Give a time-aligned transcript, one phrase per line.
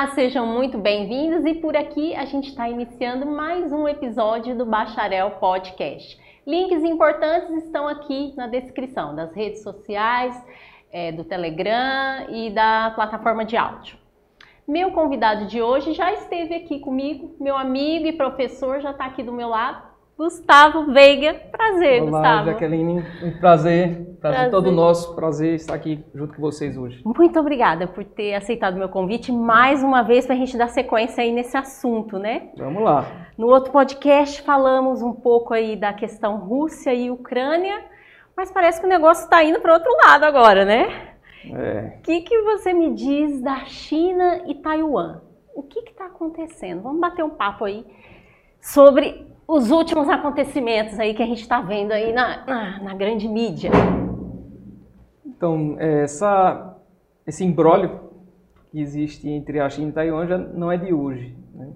[0.00, 4.64] Olá, sejam muito bem-vindos e por aqui a gente está iniciando mais um episódio do
[4.64, 6.18] Bacharel Podcast.
[6.46, 10.34] Links importantes estão aqui na descrição das redes sociais,
[10.90, 13.98] é, do Telegram e da plataforma de áudio.
[14.66, 19.22] Meu convidado de hoje já esteve aqui comigo, meu amigo e professor já está aqui
[19.22, 19.82] do meu lado,
[20.20, 21.32] Gustavo Veiga.
[21.50, 22.50] Prazer, Olá, Gustavo.
[22.50, 22.98] Jaqueline.
[23.22, 23.38] Um prazer.
[23.40, 25.14] Prazer, prazer todo nosso.
[25.14, 27.00] Prazer estar aqui junto com vocês hoje.
[27.06, 30.68] Muito obrigada por ter aceitado o meu convite mais uma vez para a gente dar
[30.68, 32.50] sequência aí nesse assunto, né?
[32.54, 33.06] Vamos lá.
[33.38, 37.82] No outro podcast falamos um pouco aí da questão Rússia e Ucrânia,
[38.36, 41.14] mas parece que o negócio está indo para outro lado agora, né?
[41.46, 41.94] É.
[41.96, 45.22] O que, que você me diz da China e Taiwan?
[45.54, 46.82] O que está acontecendo?
[46.82, 47.86] Vamos bater um papo aí
[48.60, 53.26] sobre os últimos acontecimentos aí que a gente está vendo aí na, na, na, grande
[53.26, 53.72] mídia?
[55.26, 56.76] Então, essa,
[57.26, 57.98] esse imbróglio
[58.70, 61.36] que existe entre a China e Taiwan já não é de hoje.
[61.52, 61.72] Né?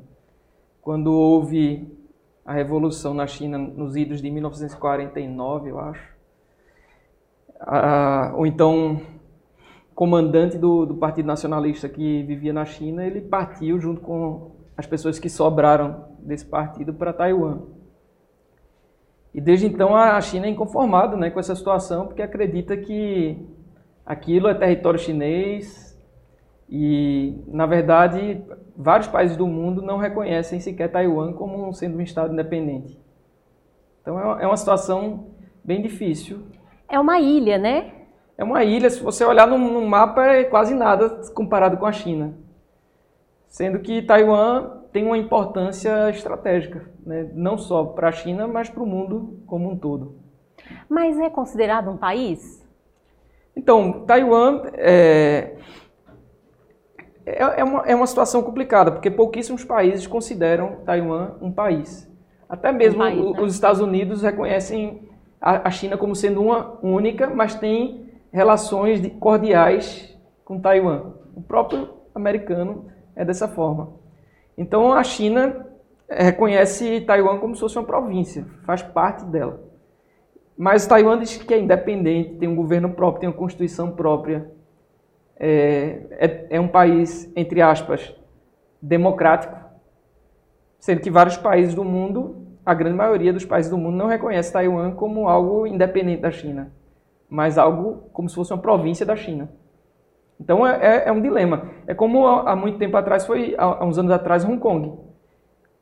[0.81, 1.93] Quando houve
[2.47, 6.15] a revolução na China nos idos de 1949, eu acho,
[7.59, 9.01] ah, ou então
[9.97, 15.19] comandante do, do Partido Nacionalista que vivia na China, ele partiu junto com as pessoas
[15.19, 17.63] que sobraram desse partido para Taiwan.
[19.33, 23.45] E desde então a China é inconformada né, com essa situação, porque acredita que
[24.07, 25.99] aquilo é território chinês
[26.69, 28.43] e, na verdade,
[28.77, 32.99] vários países do mundo não reconhecem sequer Taiwan como sendo um Estado independente.
[34.01, 35.29] Então é uma situação
[35.65, 36.43] bem difícil.
[36.89, 37.93] É uma ilha, né?
[38.37, 41.93] É uma ilha, se você olhar no, no mapa, é quase nada comparado com a
[41.93, 42.37] China.
[43.55, 47.31] Sendo que Taiwan tem uma importância estratégica, né?
[47.35, 50.17] não só para a China, mas para o mundo como um todo.
[50.89, 52.67] Mas é considerado um país?
[53.55, 55.55] Então, Taiwan é,
[57.25, 62.11] é, é, uma, é uma situação complicada, porque pouquíssimos países consideram Taiwan um país.
[62.49, 63.41] Até mesmo um país, né?
[63.41, 65.09] os Estados Unidos reconhecem
[65.41, 70.13] a, a China como sendo uma única, mas tem relações cordiais
[70.45, 71.13] com Taiwan.
[71.37, 73.93] O próprio americano é dessa forma.
[74.57, 75.67] Então a China
[76.09, 79.61] reconhece Taiwan como se fosse uma província, faz parte dela.
[80.57, 84.49] Mas Taiwan diz que é independente, tem um governo próprio, tem uma constituição própria.
[85.37, 88.15] É, é, é um país, entre aspas,
[88.81, 89.57] democrático,
[90.79, 94.53] sendo que vários países do mundo, a grande maioria dos países do mundo, não reconhece
[94.53, 96.71] Taiwan como algo independente da China,
[97.29, 99.49] mas algo como se fosse uma província da China.
[100.41, 101.71] Então é, é, é, um dilema.
[101.87, 104.99] É como há muito tempo atrás, foi há uns anos atrás, Hong Kong,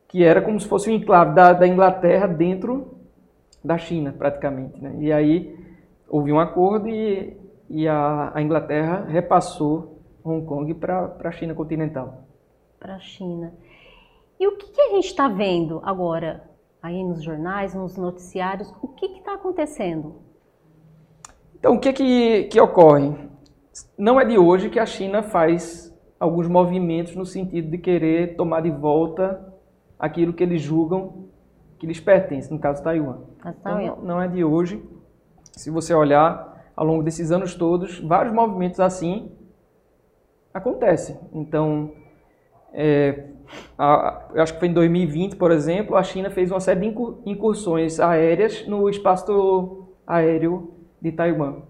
[0.09, 2.99] que era como se fosse um enclave da, da Inglaterra dentro
[3.65, 4.81] da China, praticamente.
[4.81, 4.97] Né?
[4.99, 5.59] E aí
[6.09, 7.37] houve um acordo e,
[7.69, 12.25] e a, a Inglaterra repassou Hong Kong para a China continental.
[12.79, 13.53] Para a China.
[14.39, 16.43] E o que, que a gente está vendo agora
[16.83, 18.73] aí nos jornais, nos noticiários?
[18.83, 20.17] O que está acontecendo?
[21.59, 23.15] Então, o que, que, que ocorre?
[23.97, 28.61] Não é de hoje que a China faz alguns movimentos no sentido de querer tomar
[28.61, 29.53] de volta
[29.99, 31.29] aquilo que eles julgam
[31.79, 33.19] que lhes pertence, no caso Taiwan.
[33.45, 34.81] Então, não, não é de hoje.
[35.53, 39.33] Se você olhar ao longo desses anos todos, vários movimentos assim
[40.55, 41.19] acontecem.
[41.33, 41.93] Então,
[42.73, 43.31] é,
[43.77, 46.95] a, eu acho que foi em 2020, por exemplo, a China fez uma série de
[47.27, 51.63] incursões aéreas no espaço aéreo de Taiwan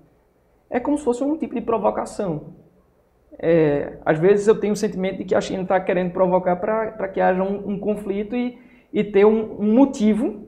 [0.73, 2.55] é como se fosse um tipo de provocação.
[3.39, 7.09] É, às vezes eu tenho o sentimento de que a China está querendo provocar para
[7.09, 8.59] que haja um, um conflito e,
[8.91, 10.47] e ter um, um motivo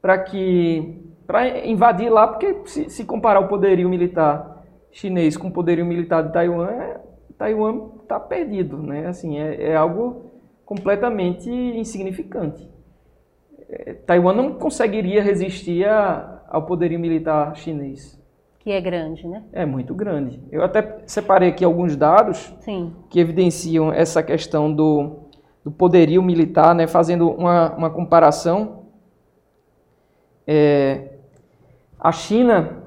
[0.00, 5.52] para que para invadir lá, porque se, se, comparar o poderio militar chinês com o
[5.52, 7.00] poderio militar de Taiwan, é,
[7.38, 9.06] Taiwan está perdido, né?
[9.06, 10.32] Assim, é, é algo
[10.64, 12.68] completamente insignificante.
[13.68, 18.20] É, Taiwan não conseguiria resistir a, ao poderio militar chinês
[18.62, 19.42] que é grande, né?
[19.52, 20.40] É muito grande.
[20.50, 22.94] Eu até separei aqui alguns dados Sim.
[23.10, 25.24] que evidenciam essa questão do,
[25.64, 26.86] do poderio militar, né?
[26.86, 28.84] fazendo uma, uma comparação.
[30.46, 31.14] É,
[31.98, 32.84] a China,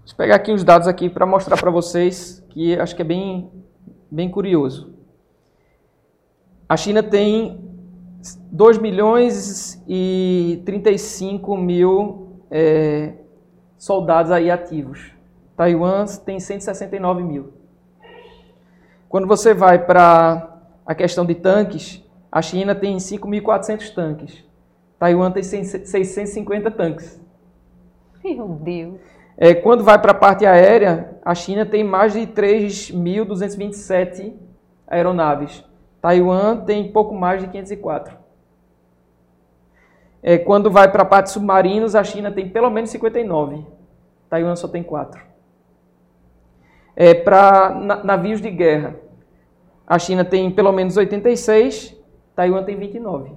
[0.00, 3.04] deixa eu pegar aqui os dados aqui para mostrar para vocês que acho que é
[3.04, 3.48] bem,
[4.10, 4.92] bem curioso.
[6.68, 7.60] A China tem
[8.50, 13.12] 2 milhões e 35 mil é,
[13.78, 15.12] soldados aí ativos.
[15.56, 17.52] Taiwan tem 169 mil.
[19.08, 24.44] Quando você vai para a questão de tanques, a China tem 5.400 tanques.
[24.98, 27.20] Taiwan tem 650 tanques.
[28.22, 29.00] Meu Deus.
[29.38, 34.32] É, quando vai para a parte aérea, a China tem mais de 3.227
[34.86, 35.62] aeronaves.
[36.00, 38.16] Taiwan tem pouco mais de 504.
[40.28, 43.64] É, quando vai para a parte submarinos, a China tem pelo menos 59.
[44.28, 45.22] Taiwan só tem 4.
[46.96, 47.70] É, para
[48.02, 48.96] navios de guerra,
[49.86, 51.96] a China tem pelo menos 86,
[52.34, 53.34] Taiwan tem 29.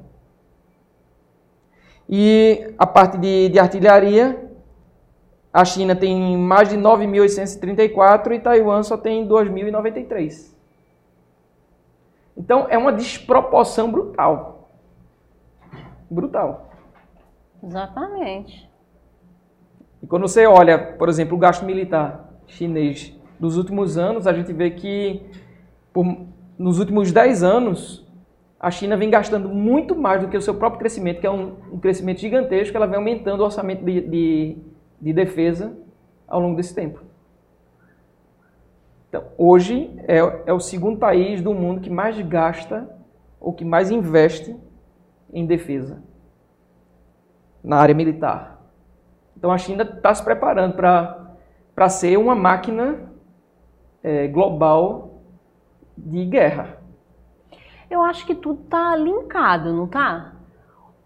[2.10, 4.50] E a parte de, de artilharia,
[5.54, 10.56] a China tem mais de 9.834 e Taiwan só tem 2.093.
[12.36, 14.72] Então é uma desproporção brutal.
[16.10, 16.69] Brutal.
[17.64, 18.70] Exatamente.
[20.02, 24.52] E quando você olha, por exemplo, o gasto militar chinês dos últimos anos, a gente
[24.54, 25.22] vê que
[25.94, 26.06] por,
[26.58, 28.08] nos últimos 10 anos
[28.60, 31.56] a China vem gastando muito mais do que o seu próprio crescimento, que é um,
[31.72, 34.58] um crescimento gigantesco, ela vem aumentando o orçamento de, de
[35.02, 35.78] de defesa
[36.28, 37.02] ao longo desse tempo.
[39.08, 42.88] Então, hoje é, é o segundo país do mundo que mais gasta
[43.40, 44.56] ou que mais investe
[45.34, 46.04] em defesa
[47.64, 48.60] na área militar.
[49.38, 53.12] Então a China está se preparando para ser uma máquina
[54.04, 55.22] é, global
[55.98, 56.78] de guerra.
[57.90, 60.34] Eu acho que tudo está linkado, não está?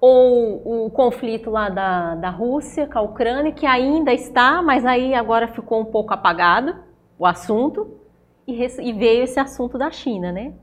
[0.05, 5.13] ou o conflito lá da, da Rússia com a Ucrânia, que ainda está, mas aí
[5.15, 6.75] agora ficou um pouco apagado
[7.17, 8.01] o assunto,
[8.45, 10.55] e, e veio esse assunto da China, né?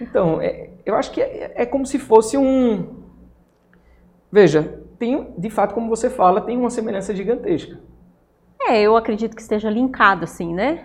[0.00, 2.96] Então, é, eu acho que é, é, como se fosse um.
[4.30, 7.78] Veja, tem, de fato, como você fala, tem uma semelhança gigantesca.
[8.60, 10.84] É, eu acredito que esteja linkado assim, né?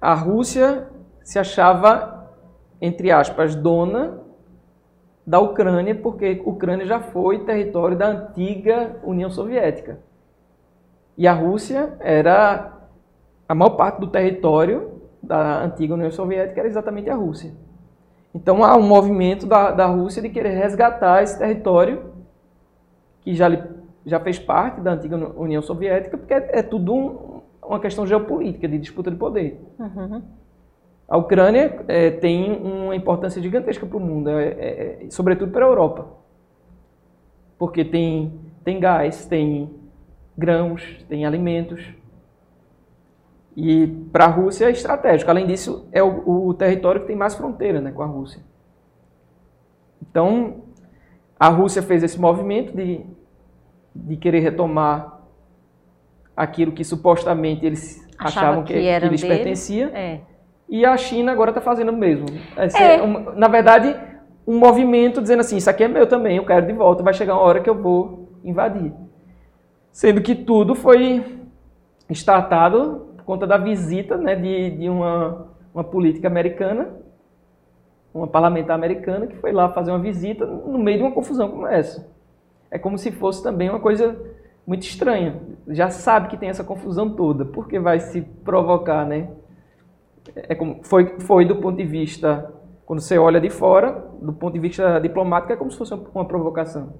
[0.00, 0.88] A Rússia
[1.22, 2.30] se achava,
[2.80, 4.20] entre aspas, dona
[5.26, 10.00] da Ucrânia, porque Ucrânia já foi território da antiga União Soviética.
[11.16, 12.72] E a Rússia era
[13.48, 17.52] a maior parte do território da antiga União Soviética era exatamente a Rússia.
[18.34, 22.09] Então há um movimento da, da Rússia de querer resgatar esse território
[23.22, 23.46] que já,
[24.04, 28.66] já fez parte da antiga União Soviética, porque é, é tudo um, uma questão geopolítica,
[28.66, 29.60] de disputa de poder.
[29.78, 30.22] Uhum.
[31.08, 35.64] A Ucrânia é, tem uma importância gigantesca para o mundo, é, é, é, sobretudo para
[35.64, 36.06] a Europa.
[37.58, 38.32] Porque tem,
[38.64, 39.70] tem gás, tem
[40.38, 41.84] grãos, tem alimentos.
[43.56, 45.28] E para a Rússia é estratégico.
[45.28, 48.40] Além disso, é o, o território que tem mais fronteira né, com a Rússia.
[50.00, 50.62] Então,
[51.40, 53.00] a Rússia fez esse movimento de,
[53.96, 55.20] de querer retomar
[56.36, 59.34] aquilo que supostamente eles Achava achavam que, que, que lhes dele.
[59.34, 59.90] pertencia.
[59.94, 60.20] É.
[60.68, 62.26] E a China agora está fazendo o mesmo.
[62.56, 62.96] É.
[62.96, 63.02] é.
[63.02, 63.96] Um, na verdade,
[64.46, 67.34] um movimento dizendo assim: isso aqui é meu também, eu quero de volta, vai chegar
[67.34, 68.92] uma hora que eu vou invadir.
[69.90, 71.24] Sendo que tudo foi
[72.10, 76.88] startado por conta da visita né, de, de uma, uma política americana,
[78.12, 81.66] uma parlamentar americana, que foi lá fazer uma visita no meio de uma confusão como
[81.66, 82.08] essa.
[82.70, 84.16] É como se fosse também uma coisa
[84.66, 85.40] muito estranha.
[85.68, 89.28] Já sabe que tem essa confusão toda, porque vai se provocar, né?
[90.34, 92.52] é como, foi, foi do ponto de vista,
[92.86, 96.24] quando você olha de fora, do ponto de vista diplomático, é como se fosse uma
[96.24, 96.94] provocação.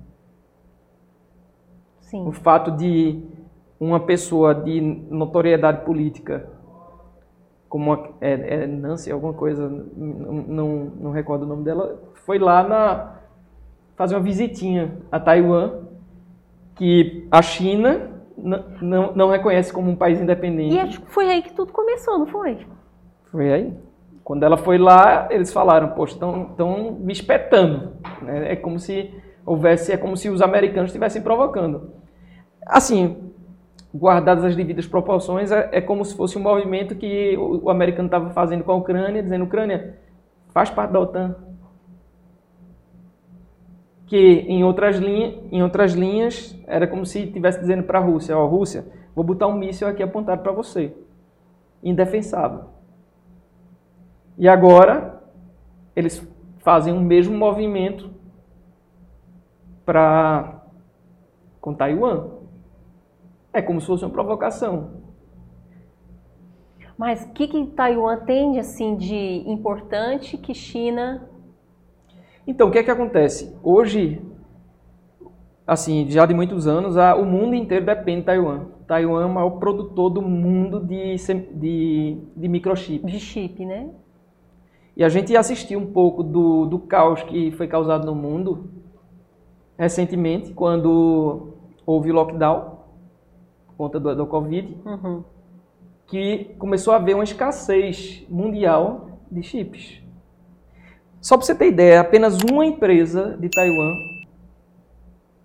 [2.01, 2.27] Sim.
[2.27, 3.23] O fato de
[3.79, 6.49] uma pessoa de notoriedade política,
[7.71, 12.37] como a, é, é Nancy, alguma coisa, não, não, não recordo o nome dela, foi
[12.37, 13.15] lá na,
[13.95, 15.85] fazer uma visitinha a Taiwan,
[16.75, 20.75] que a China não, não reconhece como um país independente.
[20.75, 22.59] E acho que foi aí que tudo começou, não foi?
[23.31, 23.75] Foi aí.
[24.25, 27.93] Quando ela foi lá, eles falaram, poxa, estão me espetando.
[28.23, 28.53] Né?
[28.53, 29.15] É como se
[29.47, 31.93] houvesse, é como se os americanos estivessem provocando.
[32.67, 33.31] Assim,
[33.95, 38.07] guardadas as devidas proporções, é, é como se fosse um movimento que o, o americano
[38.07, 39.99] estava fazendo com a Ucrânia, dizendo, Ucrânia,
[40.49, 41.35] faz parte da OTAN.
[44.07, 48.37] Que em outras, linha, em outras linhas era como se estivesse dizendo para a Rússia,
[48.37, 50.95] ó, oh, Rússia, vou botar um míssil aqui apontado para você.
[51.83, 52.65] Indefensável.
[54.37, 55.21] E agora
[55.95, 56.27] eles
[56.59, 58.11] fazem o mesmo movimento
[59.85, 60.63] para
[61.61, 62.40] com Taiwan.
[63.53, 65.01] É como se fosse uma provocação.
[66.97, 71.29] Mas o que, que Taiwan tem assim de importante que China?
[72.47, 73.57] Então, o que é que acontece?
[73.63, 74.21] Hoje,
[75.67, 78.67] assim, já de muitos anos, o mundo inteiro depende de Taiwan.
[78.87, 81.17] Taiwan é o maior produtor do mundo de,
[81.55, 83.11] de, de microchips.
[83.11, 83.89] De chip, né?
[84.97, 88.69] E a gente assistiu um pouco do, do caos que foi causado no mundo
[89.79, 91.55] recentemente, quando
[91.87, 92.80] houve o lockdown
[93.81, 95.25] conta do, do Covid, uhum.
[96.07, 100.03] que começou a haver uma escassez mundial de chips.
[101.19, 103.95] Só para você ter ideia, apenas uma empresa de Taiwan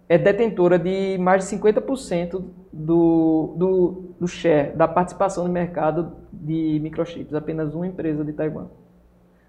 [0.10, 6.77] é detentora de mais de 50% do, do, do share, da participação no mercado de
[6.84, 7.34] microchips.
[7.34, 8.68] Apenas uma empresa de Taiwan.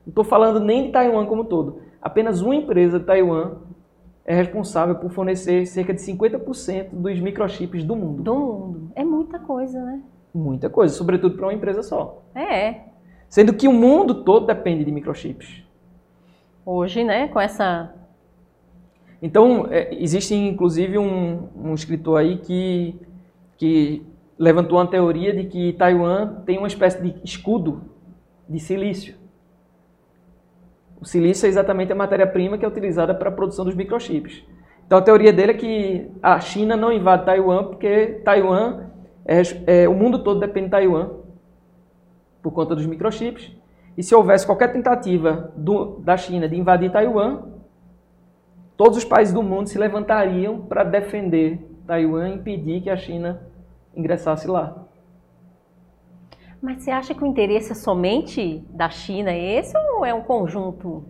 [0.06, 1.80] Não estou falando nem de Taiwan como todo.
[2.00, 3.56] Apenas uma empresa de Taiwan
[4.26, 8.22] é responsável por fornecer cerca de 50% dos microchips do mundo.
[8.22, 8.90] Do mundo.
[8.94, 10.02] É muita coisa, né?
[10.34, 12.22] Muita coisa, sobretudo para uma empresa só.
[12.34, 12.80] É.
[13.28, 15.64] Sendo que o mundo todo depende de microchips.
[16.64, 17.94] Hoje, né, com essa
[19.20, 22.94] então, é, existe inclusive um, um escritor aí que,
[23.56, 24.02] que
[24.38, 27.82] levantou uma teoria de que Taiwan tem uma espécie de escudo
[28.48, 29.14] de silício.
[31.00, 34.44] O silício é exatamente a matéria-prima que é utilizada para a produção dos microchips.
[34.86, 38.86] Então, a teoria dele é que a China não invade Taiwan porque Taiwan,
[39.24, 41.10] é, é, o mundo todo depende de Taiwan
[42.40, 43.52] por conta dos microchips.
[43.98, 47.42] E se houvesse qualquer tentativa do, da China de invadir Taiwan,
[48.76, 53.40] todos os países do mundo se levantariam para defender Taiwan e impedir que a China
[53.94, 54.85] ingressasse lá.
[56.66, 61.04] Mas você acha que o interesse é somente da China esse ou é um conjunto?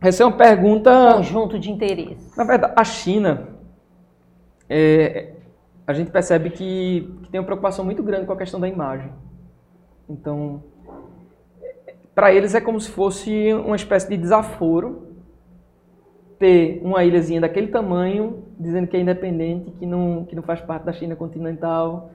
[0.00, 1.12] Essa é uma pergunta.
[1.18, 2.36] Conjunto de interesses.
[2.36, 3.50] Na verdade, a China,
[4.68, 5.34] é,
[5.86, 9.12] a gente percebe que, que tem uma preocupação muito grande com a questão da imagem.
[10.08, 10.64] Então,
[12.12, 15.05] para eles é como se fosse uma espécie de desaforo
[16.38, 20.84] ter uma ilhazinha daquele tamanho, dizendo que é independente, que não, que não faz parte
[20.84, 22.10] da China continental.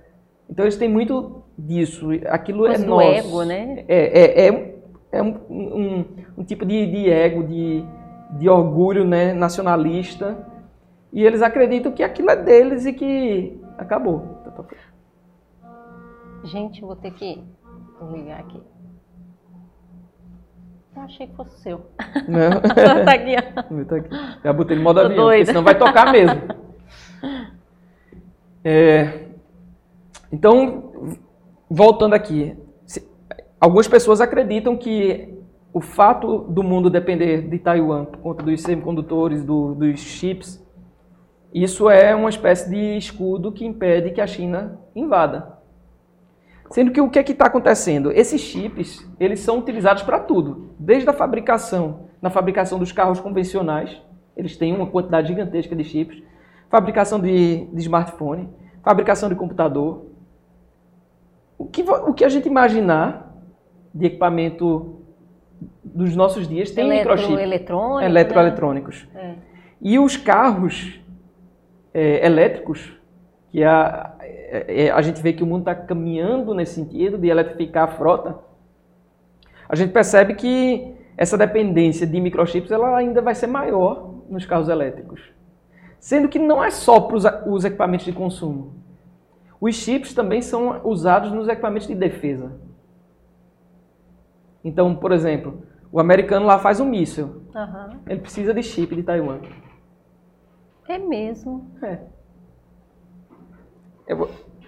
[0.50, 2.10] Então eles têm muito disso.
[2.28, 3.08] Aquilo Mas é nosso.
[3.08, 3.86] ego, né?
[3.88, 4.76] É, é, é,
[5.12, 6.06] é um, um,
[6.38, 7.84] um, tipo de, de ego, de,
[8.38, 10.48] de orgulho né, nacionalista.
[11.12, 14.42] E eles acreditam que aquilo é deles e que acabou.
[16.44, 17.44] Gente, vou ter que
[18.12, 18.60] ligar aqui.
[20.96, 21.86] Eu achei que fosse seu.
[22.28, 22.60] Não.
[23.06, 23.86] tá aqui, ó.
[23.86, 24.10] Tá aqui.
[24.44, 26.42] Já botei no modo Tô avião, porque senão vai tocar mesmo.
[28.64, 29.32] É,
[30.32, 31.18] então,
[31.68, 32.56] voltando aqui.
[33.60, 35.36] Algumas pessoas acreditam que
[35.74, 40.64] o fato do mundo depender de Taiwan por conta dos semicondutores, do, dos chips,
[41.54, 45.51] isso é uma espécie de escudo que impede que a China invada.
[46.72, 48.12] Sendo que o que é que está acontecendo?
[48.12, 50.74] Esses chips, eles são utilizados para tudo.
[50.80, 54.02] Desde a fabricação, na fabricação dos carros convencionais,
[54.36, 56.24] eles têm uma quantidade gigantesca de chips.
[56.70, 58.50] Fabricação de, de smartphone,
[58.82, 60.06] fabricação de computador.
[61.58, 63.36] O que, o que a gente imaginar
[63.94, 65.02] de equipamento
[65.84, 67.44] dos nossos dias tem Eletro, microchips.
[67.44, 69.08] Eletrônico, eletroeletrônicos.
[69.14, 69.22] Né?
[69.22, 69.52] É.
[69.82, 71.02] E os carros
[71.94, 72.94] é, elétricos,
[73.52, 77.28] que a, é, é, a gente vê que o mundo está caminhando nesse sentido de
[77.28, 78.40] eletrificar a frota,
[79.68, 84.70] a gente percebe que essa dependência de microchips ela ainda vai ser maior nos carros
[84.70, 85.22] elétricos.
[86.00, 88.74] Sendo que não é só para os equipamentos de consumo.
[89.60, 92.54] Os chips também são usados nos equipamentos de defesa.
[94.64, 97.44] Então, por exemplo, o americano lá faz um míssil.
[97.54, 98.00] Uhum.
[98.08, 99.40] Ele precisa de chip de Taiwan.
[100.88, 101.70] É mesmo?
[101.84, 102.00] É.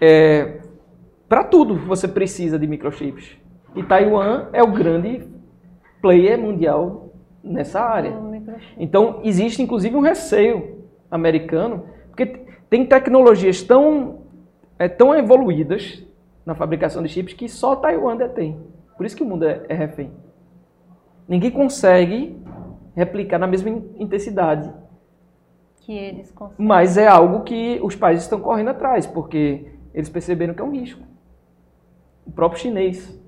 [0.00, 0.60] É,
[1.28, 3.36] Para tudo você precisa de microchips.
[3.74, 5.26] E Taiwan é o grande
[6.00, 7.12] player mundial
[7.42, 8.12] nessa área.
[8.78, 12.26] Então, existe inclusive um receio americano, porque
[12.70, 14.22] tem tecnologias tão,
[14.78, 16.02] é, tão evoluídas
[16.44, 18.60] na fabricação de chips que só Taiwan detém.
[18.96, 20.12] Por isso que o mundo é, é refém.
[21.28, 22.36] Ninguém consegue
[22.94, 24.72] replicar na mesma intensidade
[25.84, 26.66] que eles conseguem.
[26.66, 30.72] Mas é algo que os países estão correndo atrás, porque eles perceberam que é um
[30.72, 31.02] risco.
[32.26, 33.20] O próprio chinês,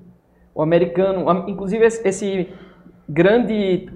[0.54, 2.52] o americano, inclusive esse
[3.06, 3.92] grande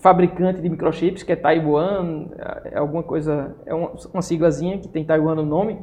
[0.00, 2.26] fabricante de microchips, que é Taiwan,
[2.66, 5.80] é alguma coisa, é uma, siglazinha que tem Taiwan no nome,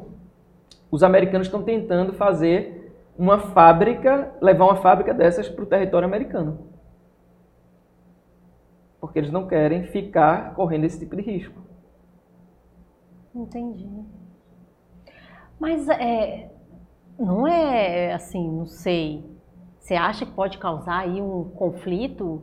[0.90, 6.70] os americanos estão tentando fazer uma fábrica, levar uma fábrica dessas para o território americano.
[9.00, 11.69] Porque eles não querem ficar correndo esse tipo de risco.
[13.34, 13.88] Entendi.
[15.58, 16.50] Mas é,
[17.18, 19.24] não é assim, não sei.
[19.78, 22.42] Você acha que pode causar aí um conflito?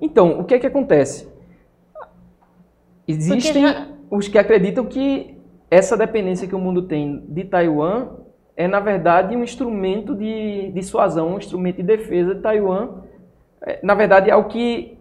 [0.00, 1.28] Então, o que é que acontece?
[3.08, 3.88] Existem já...
[4.10, 5.40] os que acreditam que
[5.70, 8.16] essa dependência que o mundo tem de Taiwan
[8.56, 13.02] é, na verdade, um instrumento de dissuasão, um instrumento de defesa de Taiwan.
[13.60, 14.98] É, na verdade, é o que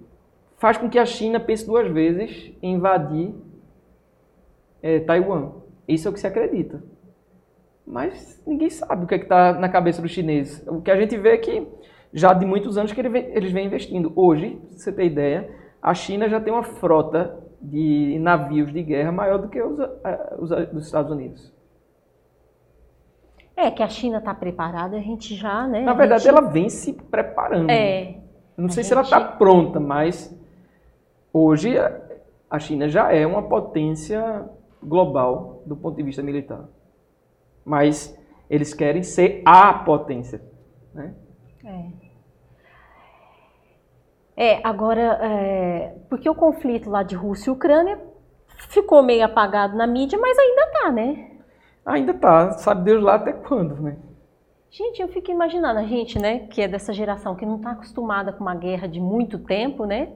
[0.58, 3.34] faz com que a China pense duas vezes em invadir
[4.86, 5.52] é, Taiwan.
[5.88, 6.84] Isso é o que se acredita.
[7.88, 10.64] Mas ninguém sabe o que é está na cabeça dos chineses.
[10.68, 11.68] O que a gente vê é que
[12.14, 14.14] já de muitos anos que eles vêm investindo.
[14.16, 15.50] Hoje, pra você ter ideia,
[15.82, 19.80] a China já tem uma frota de navios de guerra maior do que os,
[20.38, 21.52] os dos Estados Unidos.
[23.58, 25.82] É, que a China está preparada, a gente já, né?
[25.82, 26.32] Na verdade, gente...
[26.32, 27.72] ela vem se preparando.
[27.72, 28.18] É.
[28.56, 28.88] Não sei gente...
[28.88, 30.38] se ela está pronta, mas
[31.34, 31.76] hoje
[32.50, 34.48] a China já é uma potência
[34.86, 36.66] global do ponto de vista militar.
[37.64, 38.18] Mas
[38.50, 40.42] eles querem ser a potência.
[40.94, 41.14] Né?
[41.66, 42.06] É.
[44.38, 48.00] É, agora, é, porque o conflito lá de Rússia e Ucrânia
[48.70, 51.32] ficou meio apagado na mídia, mas ainda tá, né?
[51.86, 53.98] Ainda tá, sabe Deus lá até quando, né?
[54.70, 58.34] Gente, eu fico imaginando, a gente, né, que é dessa geração que não está acostumada
[58.34, 60.12] com uma guerra de muito tempo, né?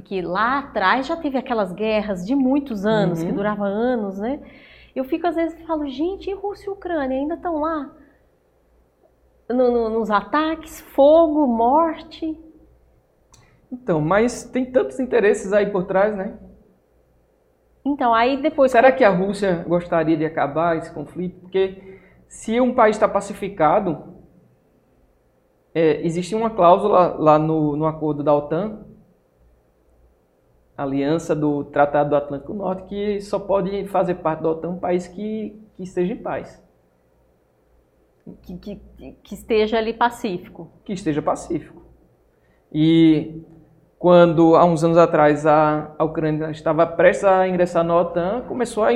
[0.00, 3.26] Porque lá atrás já teve aquelas guerras de muitos anos, uhum.
[3.26, 4.40] que duravam anos, né?
[4.96, 7.94] Eu fico às vezes falo, gente, e Rússia e Ucrânia ainda estão lá?
[9.50, 12.34] No, no, nos ataques, fogo, morte.
[13.70, 16.38] Então, mas tem tantos interesses aí por trás, né?
[17.84, 18.72] Então, aí depois.
[18.72, 21.40] Será que a Rússia gostaria de acabar esse conflito?
[21.40, 24.14] Porque se um país está pacificado,
[25.74, 28.89] é, existe uma cláusula lá no, no acordo da OTAN,
[30.82, 35.06] aliança do Tratado do Atlântico Norte, que só pode fazer parte da OTAN um país
[35.06, 36.62] que, que esteja em paz.
[38.42, 38.80] Que, que,
[39.22, 40.70] que esteja ali pacífico.
[40.84, 41.82] Que esteja pacífico.
[42.72, 43.42] E
[43.98, 48.84] quando há uns anos atrás a, a Ucrânia estava prestes a ingressar na OTAN, começou
[48.84, 48.90] a,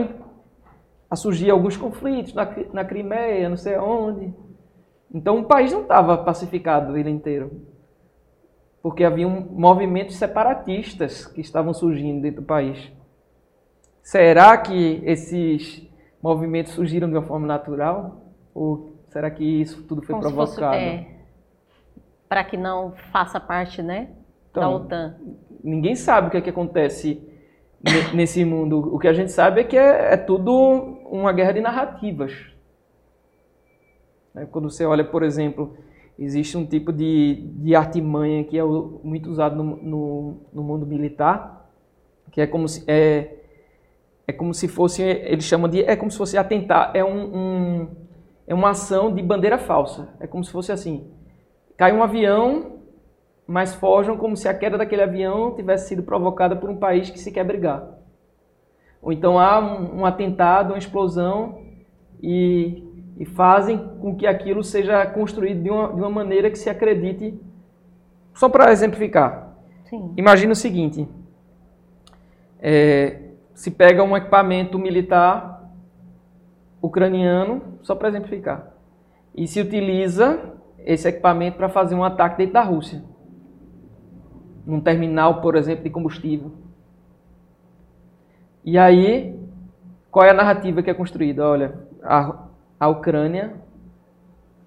[1.10, 4.32] a surgir alguns conflitos na, na Crimeia, não sei onde.
[5.12, 7.73] Então o país não estava pacificado ele inteiro.
[8.84, 12.92] Porque havia um, movimentos separatistas que estavam surgindo dentro do país.
[14.02, 15.90] Será que esses
[16.22, 18.34] movimentos surgiram de uma forma natural?
[18.54, 20.74] Ou será que isso tudo foi Como provocado?
[20.74, 21.06] É,
[22.28, 24.10] Para que não faça parte, né?
[24.50, 25.16] Então, da OTAN?
[25.62, 27.26] Ninguém sabe o que, é que acontece
[28.12, 28.94] nesse mundo.
[28.94, 30.52] O que a gente sabe é que é, é tudo
[31.10, 32.32] uma guerra de narrativas.
[34.34, 35.74] Né, quando você olha, por exemplo,
[36.18, 41.68] existe um tipo de, de artimanha que é muito usado no, no, no mundo militar,
[42.30, 43.36] que é como se é,
[44.26, 47.88] é como se fosse eles chamam de é como se fosse atentar é um, um
[48.46, 51.10] é uma ação de bandeira falsa é como se fosse assim
[51.76, 52.74] cai um avião
[53.46, 57.18] mas forjam como se a queda daquele avião tivesse sido provocada por um país que
[57.18, 57.86] se quer brigar.
[59.02, 61.60] Ou então há um, um atentado, uma explosão
[62.22, 62.83] e,
[63.18, 67.38] e, fazem com que aquilo seja construído de uma, de uma maneira que se acredite.
[68.32, 69.56] Só para exemplificar.
[69.84, 70.12] Sim.
[70.16, 71.08] Imagina o seguinte:
[72.60, 75.70] é, se pega um equipamento militar
[76.82, 78.74] ucraniano, só para exemplificar,
[79.34, 83.02] e se utiliza esse equipamento para fazer um ataque dentro da Rússia
[84.66, 86.52] num terminal, por exemplo, de combustível.
[88.64, 89.38] E aí,
[90.10, 91.46] qual é a narrativa que é construída?
[91.46, 92.46] Olha, a,
[92.84, 93.54] a Ucrânia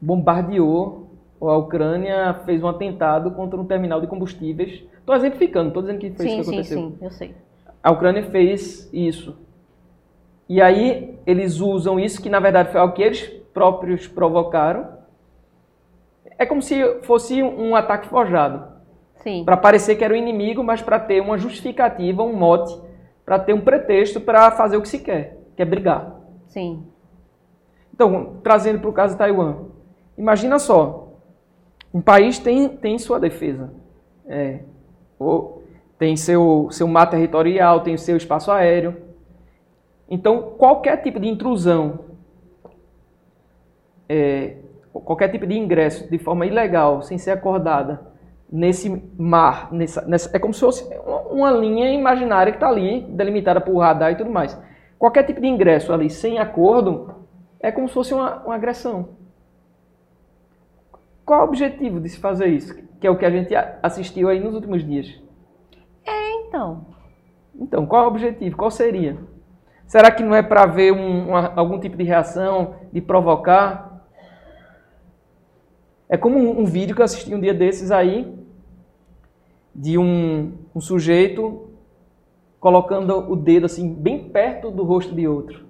[0.02, 1.08] bombardeou,
[1.40, 4.84] ou a Ucrânia fez um atentado contra um terminal de combustíveis.
[5.00, 6.78] Estou exemplificando, estou dizendo que foi sim, isso que aconteceu.
[6.80, 7.36] Sim, sim, eu sei.
[7.84, 9.38] A Ucrânia fez isso.
[10.50, 13.22] E aí, eles usam isso, que na verdade foi algo que eles
[13.54, 14.88] próprios provocaram.
[16.40, 18.68] É como se fosse um ataque forjado.
[19.46, 22.76] Para parecer que era o inimigo, mas para ter uma justificativa, um mote,
[23.24, 26.16] para ter um pretexto para fazer o que se quer, que é brigar.
[26.48, 26.84] Sim.
[27.98, 29.56] Então, trazendo para o caso de Taiwan,
[30.16, 31.14] imagina só,
[31.92, 33.74] um país tem, tem sua defesa,
[34.28, 34.60] é,
[35.98, 38.96] tem seu, seu mar territorial, tem seu espaço aéreo.
[40.08, 42.02] Então, qualquer tipo de intrusão,
[44.08, 44.58] é,
[44.94, 48.12] qualquer tipo de ingresso de forma ilegal, sem ser acordada,
[48.48, 50.88] nesse mar, nessa, nessa, é como se fosse
[51.32, 54.56] uma linha imaginária que está ali, delimitada por radar e tudo mais.
[55.00, 57.18] Qualquer tipo de ingresso ali sem acordo
[57.60, 59.10] é como se fosse uma, uma agressão.
[61.26, 62.74] Qual o objetivo de se fazer isso?
[63.00, 65.14] Que é o que a gente assistiu aí nos últimos dias.
[66.06, 66.86] É, então.
[67.54, 68.56] Então, qual é o objetivo?
[68.56, 69.18] Qual seria?
[69.86, 74.06] Será que não é para ver um, uma, algum tipo de reação, de provocar?
[76.08, 78.34] É como um, um, vídeo que eu assisti um dia desses aí,
[79.74, 81.70] de um, um sujeito
[82.60, 85.67] colocando o dedo assim bem perto do rosto de outro.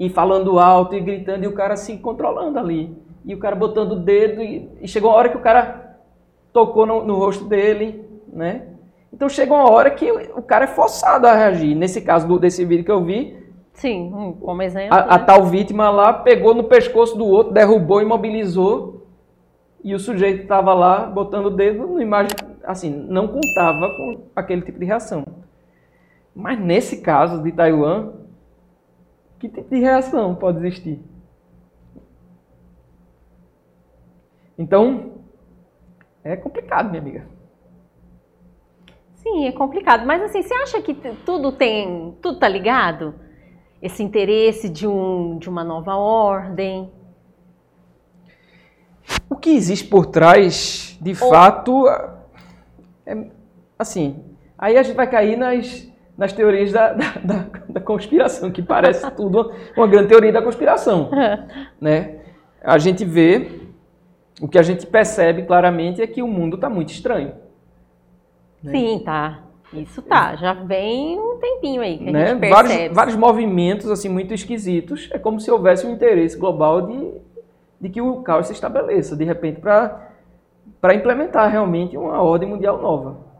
[0.00, 2.96] E falando alto e gritando, e o cara se controlando ali.
[3.24, 5.98] E o cara botando o dedo, e, e chegou a hora que o cara
[6.52, 8.66] tocou no, no rosto dele, né?
[9.12, 11.76] Então chega uma hora que o cara é forçado a reagir.
[11.76, 13.40] Nesse caso do, desse vídeo que eu vi,
[13.74, 14.94] Sim, como exemplo.
[14.94, 15.06] A, né?
[15.08, 19.06] a, tal vítima lá pegou no pescoço do outro, derrubou, imobilizou.
[19.82, 22.30] e o sujeito estava lá botando o dedo no imagem,
[22.64, 25.24] assim, não contava com aquele tipo de reação.
[26.34, 28.12] Mas nesse caso de Taiwan,
[29.40, 31.00] que tipo de reação pode existir?
[34.58, 35.14] Então,
[36.22, 37.26] é complicado, minha amiga.
[39.14, 40.06] Sim, é complicado.
[40.06, 42.14] Mas assim, você acha que tudo tem.
[42.20, 43.14] Tudo tá ligado?
[43.80, 46.92] Esse interesse de, um, de uma nova ordem?
[49.28, 51.30] O que existe por trás, de Ou...
[51.30, 51.88] fato,
[53.06, 53.30] é,
[53.78, 54.22] assim,
[54.58, 55.89] aí a gente vai cair nas,
[56.20, 61.08] nas teorias da, da, da, da conspiração, que parece tudo uma grande teoria da conspiração.
[61.80, 62.18] né?
[62.62, 63.62] A gente vê,
[64.38, 67.32] o que a gente percebe claramente é que o mundo está muito estranho.
[68.62, 68.70] Né?
[68.70, 69.44] Sim, tá.
[69.72, 72.26] Isso tá, já vem um tempinho aí que a né?
[72.26, 72.68] gente percebe.
[72.68, 75.08] Vários, vários movimentos assim muito esquisitos.
[75.14, 77.12] É como se houvesse um interesse global de,
[77.80, 83.30] de que o caos se estabeleça, de repente, para implementar realmente uma ordem mundial nova.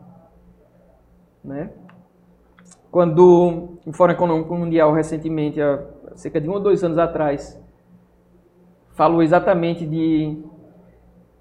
[1.43, 1.69] Né?
[2.91, 5.81] Quando o Fórum Econômico Mundial, recentemente, há
[6.15, 7.59] cerca de um ou dois anos atrás,
[8.89, 10.37] falou exatamente de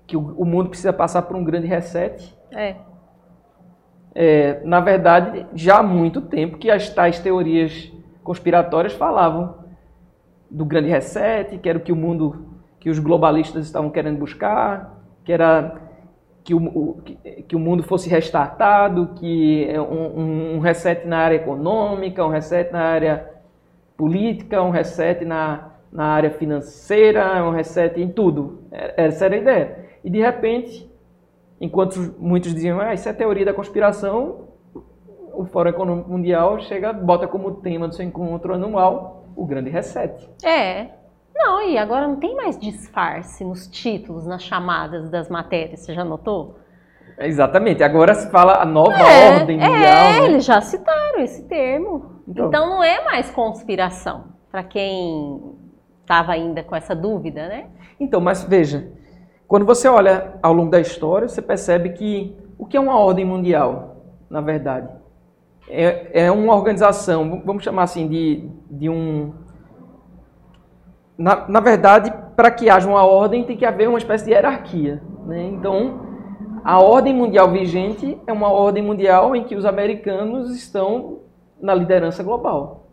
[0.06, 2.36] que o, mundo precisa passar por um grande reset.
[2.52, 2.76] É
[4.14, 9.54] é, na verdade, já há muito tempo que as tais teorias conspiratórias falavam
[10.50, 12.46] do grande reset, que era o que o mundo,
[12.80, 15.76] que os globalistas estavam querendo buscar, que era
[16.42, 17.02] que o,
[17.46, 22.72] que, o mundo fosse restartado, que é um, um reset na área econômica, um reset
[22.72, 23.30] na área
[23.96, 28.62] política, um reset na, na área financeira, um reset em tudo.
[28.70, 29.78] Essa era a ideia.
[30.02, 30.90] E de repente,
[31.60, 34.48] Enquanto muitos diziam, ah, isso é teoria da conspiração,
[35.34, 40.26] o Fórum Econômico Mundial chega, bota como tema do seu encontro anual o grande reset.
[40.42, 40.88] É.
[41.42, 46.04] Não, e agora não tem mais disfarce nos títulos, nas chamadas das matérias, você já
[46.04, 46.58] notou?
[47.18, 49.74] Exatamente, agora se fala a nova é, ordem mundial.
[49.74, 50.26] É, né?
[50.26, 52.22] eles já citaram esse termo.
[52.28, 55.56] Então, então não é mais conspiração, para quem
[56.02, 57.66] estava ainda com essa dúvida, né?
[57.98, 58.92] Então, mas veja,
[59.46, 63.24] quando você olha ao longo da história, você percebe que o que é uma ordem
[63.24, 63.96] mundial,
[64.28, 64.88] na verdade?
[65.68, 69.32] É, é uma organização, vamos chamar assim, de, de um.
[71.20, 75.02] Na, na verdade, para que haja uma ordem, tem que haver uma espécie de hierarquia.
[75.26, 75.48] Né?
[75.48, 76.00] Então,
[76.64, 81.18] a ordem mundial vigente é uma ordem mundial em que os americanos estão
[81.60, 82.86] na liderança global.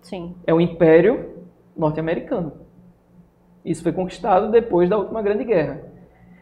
[0.00, 0.34] Sim.
[0.46, 1.34] É o Império
[1.76, 2.50] Norte-Americano.
[3.62, 5.82] Isso foi conquistado depois da última Grande Guerra.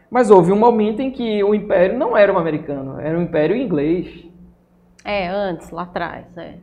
[0.09, 3.57] Mas houve um momento em que o império não era um americano, era um império
[3.57, 4.25] inglês.
[5.03, 6.25] É, antes, lá atrás.
[6.37, 6.53] É.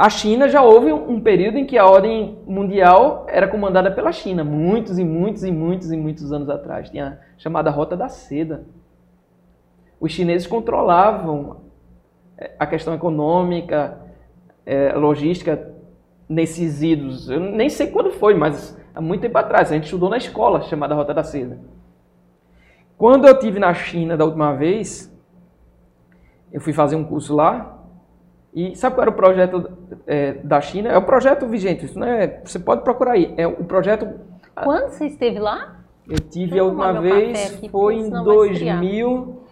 [0.00, 4.42] A China já houve um período em que a ordem mundial era comandada pela China,
[4.42, 6.88] muitos e muitos e muitos e muitos anos atrás.
[6.88, 8.64] Tinha a chamada Rota da Seda.
[10.00, 11.58] Os chineses controlavam
[12.38, 14.00] é, a questão econômica,
[14.64, 15.70] é, logística
[16.26, 17.28] nesses idos.
[17.28, 19.70] Eu nem sei quando foi, mas há muito tempo atrás.
[19.70, 21.60] A gente estudou na escola chamada Rota da Seda.
[22.96, 25.14] Quando eu tive na China da última vez,
[26.50, 27.79] eu fui fazer um curso lá.
[28.52, 29.70] E sabe qual era o projeto
[30.06, 30.90] é, da China?
[30.90, 33.32] É o projeto vigente, isso não é, você pode procurar aí.
[33.36, 34.08] É o projeto.
[34.54, 35.76] Quando você esteve lá?
[36.08, 39.44] Eu tive a última vez, aqui, foi em 2000.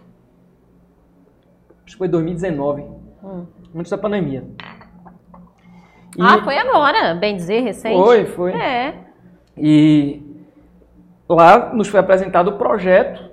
[1.85, 2.81] Acho que foi 2019,
[3.23, 3.45] hum.
[3.73, 4.43] antes da pandemia.
[6.17, 7.95] E ah, foi agora, bem dizer, recente.
[7.95, 8.51] Foi, foi.
[8.51, 8.93] É.
[9.57, 10.21] E
[11.29, 13.29] lá nos foi apresentado o projeto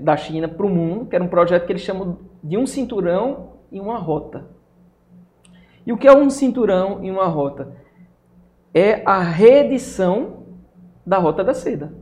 [0.00, 3.55] da China para o mundo, que era um projeto que eles chamam de um cinturão
[3.70, 4.46] e uma rota.
[5.86, 7.76] E o que é um cinturão e uma rota?
[8.74, 10.44] É a reedição
[11.06, 11.94] da Rota da Seda,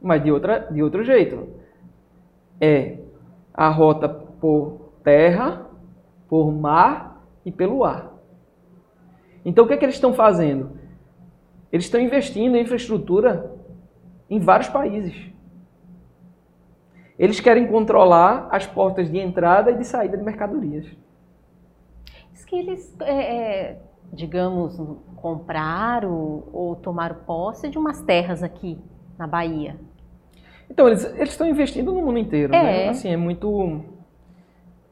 [0.00, 1.48] mas de, outra, de outro jeito.
[2.60, 2.98] É
[3.52, 5.66] a rota por terra,
[6.28, 8.14] por mar e pelo ar.
[9.44, 10.78] Então o que, é que eles estão fazendo?
[11.70, 13.54] Eles estão investindo em infraestrutura
[14.28, 15.14] em vários países.
[17.18, 20.86] Eles querem controlar as portas de entrada e de saída de mercadorias.
[22.32, 24.80] Diz que eles, é, é, digamos,
[25.16, 28.78] compraram ou tomaram posse de umas terras aqui
[29.18, 29.76] na Bahia.
[30.70, 32.62] Então, eles, eles estão investindo no mundo inteiro, é.
[32.62, 32.88] né?
[32.90, 33.82] Assim, é muito...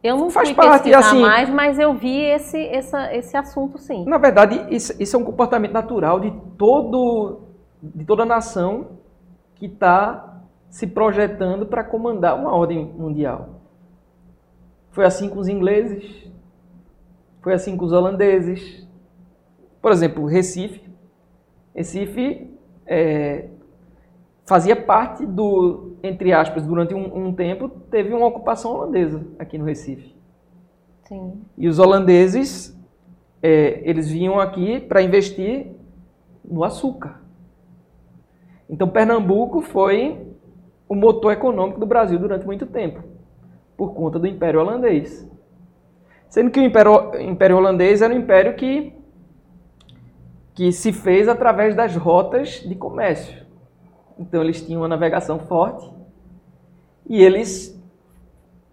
[0.03, 4.05] Eu não Faz fui parte, assim, mais, mas eu vi esse, essa, esse assunto, sim.
[4.05, 7.41] Na verdade, isso, isso é um comportamento natural de, todo,
[7.83, 8.99] de toda nação
[9.57, 10.26] que está
[10.77, 13.63] se projetando para comandar uma ordem mundial.
[14.91, 16.31] Foi assim com os ingleses,
[17.41, 18.87] foi assim com os holandeses.
[19.81, 20.83] Por exemplo, Recife.
[21.75, 22.51] Recife
[22.85, 23.49] é,
[24.45, 29.65] fazia parte do, entre aspas, durante um, um, tempo, teve uma ocupação holandesa aqui no
[29.65, 30.15] Recife.
[31.05, 31.41] Sim.
[31.57, 32.79] E os holandeses,
[33.43, 35.69] é, eles vinham aqui para investir
[36.45, 37.23] no açúcar.
[38.69, 40.36] Então, Pernambuco foi
[40.89, 43.03] o motor econômico do Brasil durante muito tempo,
[43.77, 45.29] por conta do Império Holandês.
[46.29, 48.93] Sendo que o Império, Império Holandês era um império que,
[50.55, 53.45] que se fez através das rotas de comércio.
[54.19, 55.91] Então eles tinham uma navegação forte
[57.09, 57.81] e eles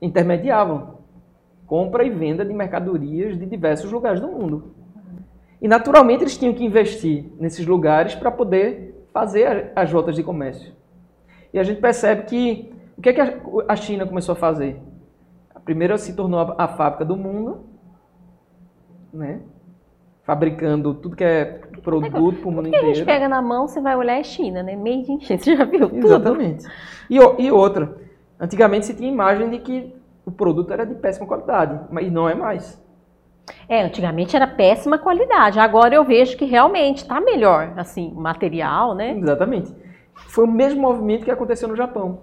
[0.01, 0.93] intermediavam
[1.65, 4.75] compra e venda de mercadorias de diversos lugares do mundo.
[5.61, 10.73] E naturalmente eles tinham que investir nesses lugares para poder fazer as rotas de comércio.
[11.53, 13.21] E a gente percebe que o que, é que
[13.67, 14.81] a China começou a fazer?
[15.53, 17.65] A primeira se tornou a fábrica do mundo,
[19.13, 19.41] né?
[20.23, 21.45] fabricando tudo que é
[21.83, 22.85] produto para o mundo inteiro.
[22.85, 24.75] que a gente pega na mão, você vai olhar é China, né?
[24.75, 26.05] Made in China, você já viu tudo?
[26.05, 26.65] Exatamente.
[27.09, 27.97] E, e outra,
[28.39, 29.93] antigamente se tinha imagem de que
[30.25, 32.81] o produto era de péssima qualidade, mas não é mais.
[33.67, 35.59] É, antigamente era péssima qualidade.
[35.59, 39.17] Agora eu vejo que realmente está melhor, assim, o material, né?
[39.17, 39.75] Exatamente.
[40.15, 42.21] Foi o mesmo movimento que aconteceu no Japão.